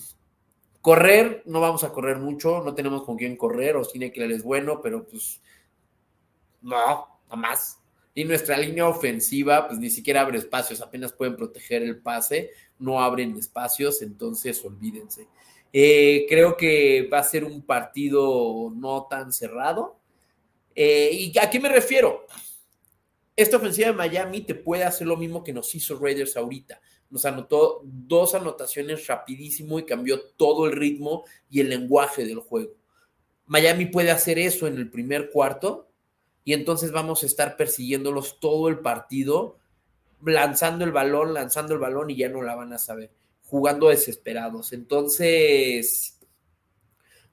correr, 0.81 1.43
no 1.45 1.61
vamos 1.61 1.83
a 1.83 1.91
correr 1.91 2.17
mucho, 2.17 2.61
no 2.63 2.75
tenemos 2.75 3.03
con 3.03 3.15
quién 3.15 3.37
correr, 3.37 3.77
o 3.77 3.85
tiene 3.85 4.11
que 4.11 4.25
es 4.25 4.43
bueno, 4.43 4.81
pero 4.81 5.07
pues 5.07 5.41
no, 6.61 7.21
no 7.29 7.37
más. 7.37 7.79
Y 8.15 8.23
nuestra 8.23 8.57
línea 8.57 8.87
ofensiva, 8.87 9.67
pues 9.67 9.77
ni 9.77 9.91
siquiera 9.91 10.21
abre 10.21 10.39
espacios, 10.39 10.81
apenas 10.81 11.13
pueden 11.13 11.35
proteger 11.35 11.83
el 11.83 11.99
pase, 11.99 12.49
no 12.79 12.99
abren 12.99 13.37
espacios, 13.37 14.01
entonces 14.01 14.63
olvídense. 14.65 15.27
Eh, 15.71 16.25
creo 16.27 16.57
que 16.57 17.07
va 17.11 17.19
a 17.19 17.23
ser 17.23 17.43
un 17.43 17.61
partido 17.61 18.73
no 18.73 19.05
tan 19.09 19.31
cerrado 19.31 19.99
eh, 20.75 21.09
¿Y 21.33 21.39
a 21.39 21.49
qué 21.49 21.59
me 21.59 21.69
refiero? 21.69 22.27
Esta 23.35 23.57
ofensiva 23.57 23.87
de 23.87 23.93
Miami 23.93 24.41
te 24.41 24.55
puede 24.55 24.83
hacer 24.83 25.07
lo 25.07 25.17
mismo 25.17 25.43
que 25.43 25.53
nos 25.53 25.73
hizo 25.73 25.97
Raiders 25.97 26.35
ahorita. 26.35 26.81
Nos 27.09 27.25
anotó 27.25 27.81
dos 27.83 28.35
anotaciones 28.35 29.07
rapidísimo 29.07 29.79
y 29.79 29.85
cambió 29.85 30.21
todo 30.35 30.67
el 30.67 30.73
ritmo 30.73 31.23
y 31.49 31.61
el 31.61 31.69
lenguaje 31.69 32.25
del 32.25 32.39
juego. 32.39 32.73
Miami 33.45 33.85
puede 33.85 34.11
hacer 34.11 34.37
eso 34.37 34.67
en 34.67 34.75
el 34.75 34.89
primer 34.89 35.29
cuarto 35.29 35.89
y 36.45 36.53
entonces 36.53 36.91
vamos 36.91 37.23
a 37.23 37.25
estar 37.25 37.57
persiguiéndolos 37.57 38.39
todo 38.39 38.69
el 38.69 38.79
partido, 38.79 39.57
lanzando 40.23 40.85
el 40.85 40.91
balón, 40.91 41.33
lanzando 41.33 41.73
el 41.73 41.79
balón 41.79 42.11
y 42.11 42.17
ya 42.17 42.29
no 42.29 42.43
la 42.43 42.55
van 42.55 42.71
a 42.71 42.77
saber, 42.77 43.11
jugando 43.45 43.89
desesperados. 43.89 44.71
Entonces, 44.71 46.19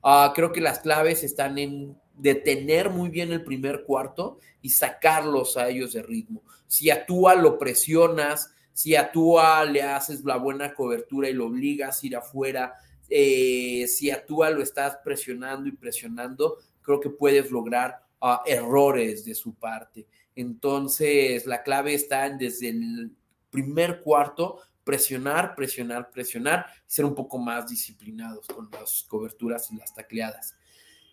ah, 0.03 0.33
creo 0.35 0.51
que 0.51 0.63
las 0.63 0.79
claves 0.79 1.23
están 1.25 1.59
en 1.59 1.95
detener 2.15 2.89
muy 2.89 3.11
bien 3.11 3.33
el 3.33 3.45
primer 3.45 3.85
cuarto 3.85 4.39
y 4.63 4.71
sacarlos 4.71 5.59
a 5.59 5.69
ellos 5.69 5.93
de 5.93 6.03
ritmo. 6.03 6.43
Si 6.67 6.89
actúa, 6.89 7.35
lo 7.35 7.59
presionas, 7.59 8.55
si 8.73 8.97
actúa, 8.97 9.63
le 9.67 9.83
haces 9.83 10.25
la 10.25 10.37
buena 10.37 10.73
cobertura 10.73 11.29
y 11.29 11.35
lo 11.35 11.49
obligas 11.49 12.03
a 12.03 12.07
ir 12.07 12.17
afuera, 12.17 12.75
eh, 13.11 13.87
si 13.89 14.11
actúa, 14.11 14.49
lo 14.49 14.63
estás 14.63 14.97
presionando 15.05 15.69
y 15.69 15.73
presionando, 15.73 16.57
creo 16.81 16.99
que 16.99 17.11
puedes 17.11 17.51
lograr 17.51 18.02
errores 18.47 19.25
de 19.25 19.35
su 19.35 19.55
parte. 19.55 20.07
Entonces, 20.35 21.47
la 21.47 21.63
clave 21.63 21.95
está 21.95 22.27
en 22.27 22.39
desde 22.39 22.71
el 22.71 23.13
primer 23.51 24.01
cuarto 24.01 24.61
presionar, 24.85 25.55
presionar, 25.55 26.11
presionar, 26.11 26.67
ser 26.87 27.05
un 27.05 27.15
poco 27.15 27.39
más 27.39 27.69
disciplinados 27.69 28.47
con 28.47 28.69
las 28.73 29.05
coberturas 29.09 29.71
y 29.71 29.77
las 29.77 29.95
tacleadas. 29.95 30.57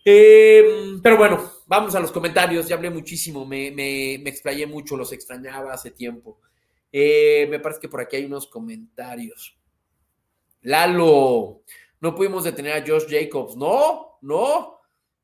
Em, 0.04 1.00
pero 1.02 1.16
bueno, 1.16 1.52
vamos 1.66 1.94
a 1.94 2.00
los 2.00 2.10
comentarios. 2.10 2.66
Ya 2.66 2.76
hablé 2.76 2.90
muchísimo, 2.90 3.44
me, 3.44 3.70
me, 3.70 4.14
explayé 4.14 4.66
mucho, 4.66 4.96
los 4.96 5.12
extrañaba 5.12 5.72
hace 5.72 5.90
tiempo. 5.90 6.38
Eh, 6.90 7.46
me 7.50 7.60
parece 7.60 7.80
que 7.80 7.88
por 7.88 8.00
aquí 8.00 8.16
hay 8.16 8.24
unos 8.24 8.46
comentarios. 8.46 9.56
Lalo, 10.62 11.62
no 12.00 12.14
pudimos 12.14 12.44
detener 12.44 12.72
a 12.72 12.86
Josh 12.86 13.06
Jacobs. 13.08 13.56
No, 13.56 14.18
no. 14.22 14.79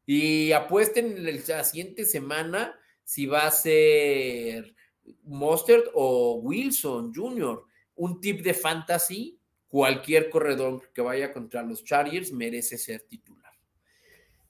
Y 0.06 0.52
apuesten 0.52 1.24
la 1.24 1.64
siguiente 1.64 2.04
semana 2.04 2.78
si 3.02 3.26
va 3.26 3.46
a 3.46 3.50
ser 3.50 4.74
Mustard 5.24 5.84
o 5.94 6.36
Wilson 6.36 7.12
Jr. 7.12 7.64
Un 7.96 8.20
tip 8.20 8.42
de 8.42 8.54
fantasy, 8.54 9.38
cualquier 9.68 10.30
corredor 10.30 10.90
que 10.94 11.02
vaya 11.02 11.32
contra 11.32 11.62
los 11.62 11.84
Chargers 11.84 12.32
merece 12.32 12.78
ser 12.78 13.02
titular. 13.02 13.52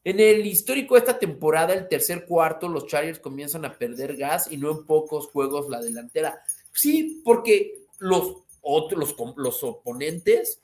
En 0.04 0.20
el 0.20 0.46
histórico 0.46 0.94
de 0.94 1.00
esta 1.00 1.18
temporada, 1.18 1.74
el 1.74 1.88
tercer 1.88 2.26
cuarto, 2.26 2.68
los 2.68 2.86
Chargers 2.86 3.18
comienzan 3.18 3.64
a 3.64 3.76
perder 3.76 4.16
gas 4.16 4.50
y 4.52 4.56
no 4.56 4.70
en 4.70 4.86
pocos 4.86 5.26
juegos 5.26 5.68
la 5.68 5.80
delantera. 5.80 6.40
Sí, 6.72 7.22
porque 7.24 7.86
los 7.98 8.44
otros, 8.60 9.16
los, 9.36 9.64
oponentes 9.64 10.62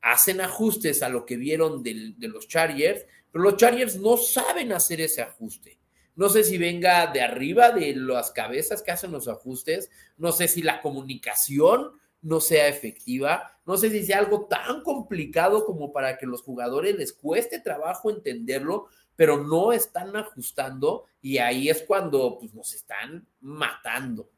hacen 0.00 0.40
ajustes 0.40 1.02
a 1.02 1.08
lo 1.08 1.26
que 1.26 1.36
vieron 1.36 1.82
de 1.82 2.28
los 2.28 2.46
Chargers, 2.46 3.04
pero 3.34 3.46
los 3.46 3.56
Chargers 3.56 3.96
no 3.96 4.16
saben 4.16 4.70
hacer 4.70 5.00
ese 5.00 5.20
ajuste. 5.20 5.80
No 6.14 6.28
sé 6.28 6.44
si 6.44 6.56
venga 6.56 7.08
de 7.08 7.20
arriba 7.20 7.72
de 7.72 7.92
las 7.96 8.30
cabezas 8.30 8.80
que 8.80 8.92
hacen 8.92 9.10
los 9.10 9.26
ajustes, 9.26 9.90
no 10.16 10.30
sé 10.30 10.46
si 10.46 10.62
la 10.62 10.80
comunicación 10.80 12.00
no 12.22 12.40
sea 12.40 12.68
efectiva. 12.68 13.58
No 13.66 13.76
sé 13.76 13.90
si 13.90 14.04
sea 14.06 14.20
algo 14.20 14.46
tan 14.46 14.84
complicado 14.84 15.66
como 15.66 15.92
para 15.92 16.16
que 16.16 16.26
los 16.26 16.42
jugadores 16.42 16.96
les 16.96 17.12
cueste 17.12 17.58
trabajo 17.58 18.08
entenderlo, 18.08 18.86
pero 19.16 19.42
no 19.42 19.72
están 19.72 20.14
ajustando 20.14 21.06
y 21.20 21.38
ahí 21.38 21.68
es 21.68 21.82
cuando 21.82 22.38
pues, 22.38 22.54
nos 22.54 22.72
están 22.72 23.26
matando. 23.40 24.30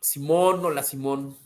Simón, 0.00 0.64
hola 0.64 0.82
Simón. 0.82 1.43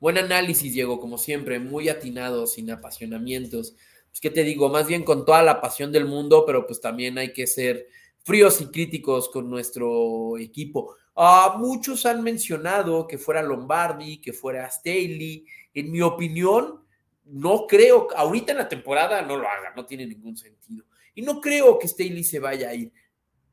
Buen 0.00 0.16
análisis, 0.16 0.72
Diego, 0.72 0.98
como 0.98 1.18
siempre, 1.18 1.58
muy 1.58 1.90
atinado, 1.90 2.46
sin 2.46 2.70
apasionamientos. 2.70 3.76
Pues, 4.08 4.20
¿qué 4.20 4.30
te 4.30 4.44
digo? 4.44 4.70
Más 4.70 4.86
bien 4.86 5.04
con 5.04 5.26
toda 5.26 5.42
la 5.42 5.60
pasión 5.60 5.92
del 5.92 6.06
mundo, 6.06 6.44
pero 6.46 6.66
pues 6.66 6.80
también 6.80 7.18
hay 7.18 7.34
que 7.34 7.46
ser 7.46 7.86
fríos 8.24 8.62
y 8.62 8.66
críticos 8.68 9.28
con 9.28 9.50
nuestro 9.50 10.38
equipo. 10.38 10.96
Ah, 11.14 11.56
muchos 11.58 12.06
han 12.06 12.22
mencionado 12.22 13.06
que 13.06 13.18
fuera 13.18 13.42
Lombardi, 13.42 14.22
que 14.22 14.32
fuera 14.32 14.70
Staley. 14.70 15.44
En 15.74 15.90
mi 15.92 16.00
opinión, 16.00 16.82
no 17.26 17.66
creo, 17.66 18.08
ahorita 18.16 18.52
en 18.52 18.58
la 18.58 18.68
temporada 18.70 19.20
no 19.20 19.36
lo 19.36 19.46
haga, 19.46 19.74
no 19.76 19.84
tiene 19.84 20.06
ningún 20.06 20.34
sentido. 20.34 20.86
Y 21.14 21.20
no 21.20 21.42
creo 21.42 21.78
que 21.78 21.86
Staley 21.86 22.24
se 22.24 22.38
vaya 22.38 22.70
a 22.70 22.74
ir, 22.74 22.90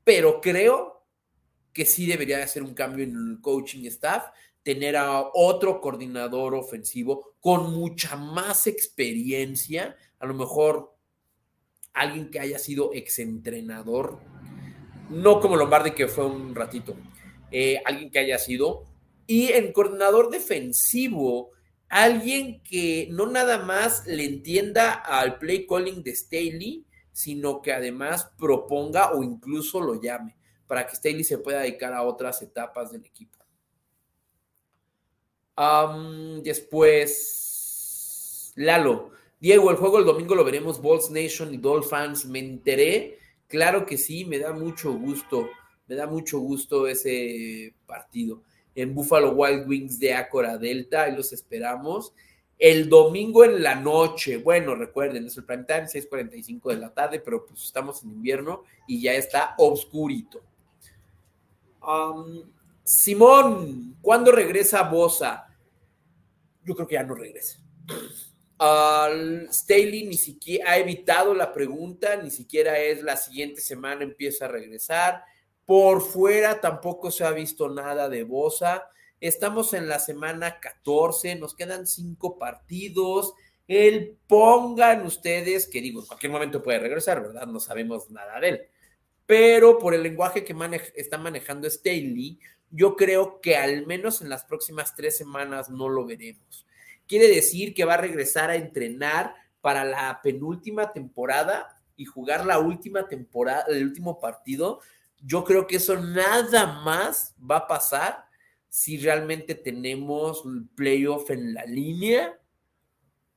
pero 0.05 0.39
creo 0.39 1.05
que 1.74 1.86
sí 1.86 2.07
debería 2.07 2.41
hacer 2.41 2.63
un 2.63 2.74
cambio 2.74 3.03
en 3.03 3.15
el 3.15 3.41
coaching 3.41 3.86
staff, 3.88 4.30
tener 4.68 4.97
a 4.97 5.30
otro 5.34 5.80
coordinador 5.80 6.53
ofensivo 6.53 7.36
con 7.39 7.74
mucha 7.74 8.18
más 8.18 8.68
experiencia, 8.68 9.95
a 10.20 10.26
lo 10.26 10.34
mejor 10.34 10.93
alguien 11.93 12.30
que 12.30 12.41
haya 12.41 12.59
sido 12.59 12.91
exentrenador 12.91 14.20
no 15.09 15.39
como 15.39 15.55
Lombardi, 15.55 15.91
que 15.91 16.09
fue 16.09 16.26
un 16.26 16.53
ratito, 16.53 16.97
eh, 17.49 17.82
alguien 17.86 18.11
que 18.11 18.20
haya 18.20 18.38
sido, 18.38 18.84
y 19.26 19.53
en 19.53 19.72
coordinador 19.72 20.30
defensivo, 20.30 21.51
alguien 21.88 22.61
que 22.61 23.07
no 23.11 23.26
nada 23.26 23.59
más 23.59 24.05
le 24.05 24.26
entienda 24.26 24.91
al 24.91 25.38
play 25.38 25.65
calling 25.65 26.03
de 26.03 26.13
Staley, 26.13 26.86
sino 27.13 27.61
que 27.61 27.72
además 27.72 28.30
proponga 28.38 29.13
o 29.13 29.24
incluso 29.24 29.80
lo 29.80 30.01
llame, 30.01 30.36
para 30.68 30.86
que 30.86 30.97
Staley 30.97 31.24
se 31.24 31.38
pueda 31.38 31.61
dedicar 31.61 31.93
a 31.93 32.03
otras 32.03 32.41
etapas 32.41 32.91
del 32.91 33.05
equipo. 33.05 33.36
Después, 36.43 37.34
Lalo, 38.55 39.12
Diego, 39.39 39.72
el 39.72 39.78
juego 39.78 39.99
el 39.99 40.05
domingo 40.05 40.36
lo 40.36 40.43
veremos, 40.43 40.82
Balls 40.82 41.10
Nation 41.10 41.53
y 41.53 41.58
Dolphins, 41.58 42.26
me 42.26 42.39
enteré 42.39 43.18
Claro 43.47 43.86
que 43.86 43.97
sí, 43.97 44.26
me 44.26 44.39
da 44.39 44.51
mucho 44.51 44.93
gusto, 44.93 45.49
me 45.88 45.95
da 45.95 46.05
mucho 46.05 46.39
gusto 46.39 46.88
ese 46.88 47.74
partido. 47.86 48.41
En 48.76 48.93
Buffalo 48.93 49.32
Wild 49.32 49.68
Wings 49.68 49.99
de 49.99 50.14
Acora 50.14 50.58
Delta, 50.58 51.03
ahí 51.03 51.16
los 51.16 51.32
esperamos. 51.32 52.14
El 52.60 52.89
domingo 52.89 53.45
en 53.45 53.64
la 53.64 53.76
noche, 53.76 54.38
bueno, 54.38 54.76
recuerden, 54.76 55.28
es 55.28 55.38
el 55.38 55.45
prime 55.45 55.64
time, 55.64 55.88
6:45 55.88 56.70
de 56.70 56.78
la 56.78 56.93
tarde, 56.93 57.20
pero 57.20 57.45
pues 57.45 57.64
estamos 57.64 58.03
en 58.03 58.12
invierno 58.12 58.64
y 58.86 59.01
ya 59.01 59.14
está 59.14 59.55
oscurito. 59.58 60.41
Simón, 62.84 63.95
¿cuándo 64.01 64.32
regresa 64.32 64.84
Bosa? 64.84 65.46
Yo 66.68 66.76
creo 66.76 66.88
que 66.88 66.95
ya 66.95 67.03
no 67.03 67.15
regresa. 67.15 67.59
Staley 69.51 70.05
ni 70.07 70.18
siquiera 70.18 70.72
ha 70.72 70.78
evitado 70.78 71.34
la 71.34 71.53
pregunta, 71.53 72.18
ni 72.18 72.30
siquiera 72.30 72.78
es 72.78 73.01
la 73.01 73.15
siguiente 73.15 73.61
semana 73.61 74.03
empieza 74.03 74.45
a 74.45 74.49
regresar. 74.49 75.24
Por 75.65 76.01
fuera 76.01 76.59
tampoco 76.59 77.09
se 77.09 77.24
ha 77.24 77.32
visto 77.32 77.70
nada 77.70 78.09
de 78.09 78.24
Bosa. 78.24 78.89
Estamos 79.22 79.74
en 79.74 79.88
la 79.88 79.99
semana 79.99 80.59
14, 80.59 81.36
nos 81.36 81.55
quedan 81.55 81.88
cinco 81.88 82.38
partidos. 82.38 83.34
El 83.68 84.18
pongan 84.28 85.05
ustedes, 85.05 85.68
que 85.68 85.82
digo, 85.82 86.01
en 86.01 86.07
cualquier 86.07 86.32
momento 86.32 86.61
puede 86.61 86.80
regresar, 86.80 87.22
¿verdad? 87.22 87.47
No 87.47 87.61
sabemos 87.61 88.09
nada 88.09 88.39
de 88.41 88.49
él. 88.49 88.61
Pero 89.26 89.78
por 89.78 89.93
el 89.93 90.03
lenguaje 90.03 90.43
que 90.43 90.55
está 90.95 91.18
manejando 91.18 91.70
Staley, 91.70 92.39
yo 92.70 92.95
creo 92.95 93.39
que 93.41 93.55
al 93.55 93.86
menos 93.86 94.22
en 94.22 94.30
las 94.30 94.43
próximas 94.43 94.95
tres 94.95 95.18
semanas 95.18 95.70
no 95.70 95.89
lo 95.89 96.05
veremos. 96.05 96.65
Quiere 97.07 97.28
decir 97.28 97.74
que 97.74 97.86
va 97.86 97.95
a 97.95 98.01
regresar 98.01 98.49
a 98.49 98.55
entrenar 98.55 99.36
para 99.61 99.86
la 99.86 100.20
penúltima 100.22 100.91
temporada 100.91 101.82
y 101.95 102.05
jugar 102.05 102.45
la 102.45 102.59
última 102.59 103.07
temporada, 103.07 103.65
el 103.70 103.84
último 103.84 104.20
partido. 104.20 104.82
Yo 105.20 105.43
creo 105.43 105.68
que 105.68 105.78
eso 105.78 105.97
nada 105.97 106.82
más 106.84 107.34
va 107.39 107.57
a 107.57 107.68
pasar 107.68 108.26
si 108.70 108.97
realmente 108.97 109.55
tenemos 109.55 110.43
el 110.45 110.68
playoff 110.76 111.32
en 111.32 111.53
la 111.53 111.65
línea 111.65 112.38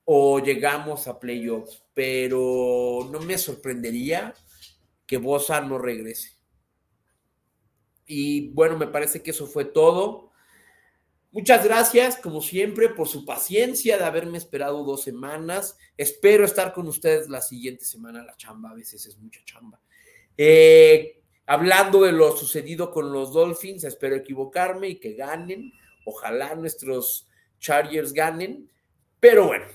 o 0.05 0.41
llegamos 0.41 1.07
a 1.07 1.21
playoffs, 1.21 1.85
pero 1.95 3.09
no 3.11 3.21
me 3.21 3.39
sorprendería 3.39 4.35
que 5.07 5.17
Bosa 5.19 5.61
no 5.61 5.79
regrese. 5.79 6.40
Y 8.13 8.49
bueno, 8.49 8.77
me 8.77 8.89
parece 8.89 9.23
que 9.23 9.31
eso 9.31 9.47
fue 9.47 9.65
todo. 9.65 10.33
Muchas 11.31 11.65
gracias, 11.65 12.17
como 12.17 12.43
siempre, 12.43 12.89
por 12.89 13.07
su 13.07 13.25
paciencia 13.25 13.97
de 13.97 14.03
haberme 14.03 14.37
esperado 14.37 14.83
dos 14.83 15.03
semanas. 15.03 15.79
Espero 15.97 16.45
estar 16.45 16.73
con 16.73 16.89
ustedes 16.89 17.29
la 17.29 17.41
siguiente 17.41 17.85
semana. 17.85 18.25
La 18.25 18.37
chamba 18.37 18.71
a 18.71 18.75
veces 18.75 19.07
es 19.07 19.17
mucha 19.17 19.41
chamba. 19.45 19.81
Eh, 20.37 21.23
hablando 21.47 22.03
de 22.03 22.11
lo 22.11 22.37
sucedido 22.37 22.91
con 22.91 23.13
los 23.13 23.33
Dolphins, 23.33 23.85
espero 23.85 24.17
equivocarme 24.17 24.89
y 24.89 24.97
que 24.97 25.15
ganen. 25.15 25.73
Ojalá 26.05 26.57
nuestros 26.57 27.29
Chargers 27.61 28.13
ganen. 28.13 28.69
Pero 29.21 29.47
bueno, 29.47 29.67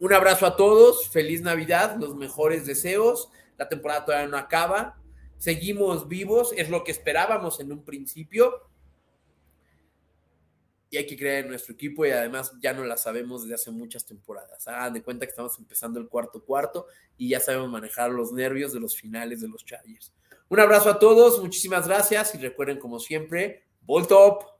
un 0.00 0.12
abrazo 0.12 0.44
a 0.44 0.56
todos. 0.56 1.08
Feliz 1.08 1.40
Navidad, 1.42 1.98
los 2.00 2.16
mejores 2.16 2.66
deseos. 2.66 3.30
La 3.56 3.68
temporada 3.68 4.04
todavía 4.04 4.26
no 4.26 4.38
acaba. 4.38 4.98
Seguimos 5.38 6.08
vivos, 6.08 6.52
es 6.56 6.68
lo 6.68 6.84
que 6.84 6.90
esperábamos 6.90 7.60
en 7.60 7.72
un 7.72 7.84
principio 7.84 8.68
y 10.90 10.96
hay 10.96 11.06
que 11.06 11.16
creer 11.16 11.44
en 11.44 11.50
nuestro 11.50 11.74
equipo 11.74 12.06
y 12.06 12.10
además 12.10 12.52
ya 12.60 12.72
no 12.72 12.84
la 12.84 12.96
sabemos 12.96 13.42
desde 13.42 13.54
hace 13.54 13.70
muchas 13.70 14.04
temporadas. 14.04 14.66
Hagan 14.66 14.94
de 14.94 15.02
cuenta 15.02 15.26
que 15.26 15.30
estamos 15.30 15.58
empezando 15.58 16.00
el 16.00 16.08
cuarto 16.08 16.42
cuarto 16.42 16.86
y 17.16 17.28
ya 17.28 17.40
sabemos 17.40 17.70
manejar 17.70 18.10
los 18.10 18.32
nervios 18.32 18.72
de 18.72 18.80
los 18.80 18.96
finales 18.96 19.40
de 19.40 19.48
los 19.48 19.64
Chargers. 19.64 20.12
Un 20.48 20.60
abrazo 20.60 20.88
a 20.90 20.98
todos, 20.98 21.40
muchísimas 21.40 21.86
gracias 21.86 22.34
y 22.34 22.38
recuerden 22.38 22.78
como 22.78 22.98
siempre, 22.98 23.64
Volt 23.82 24.10
Up. 24.12 24.57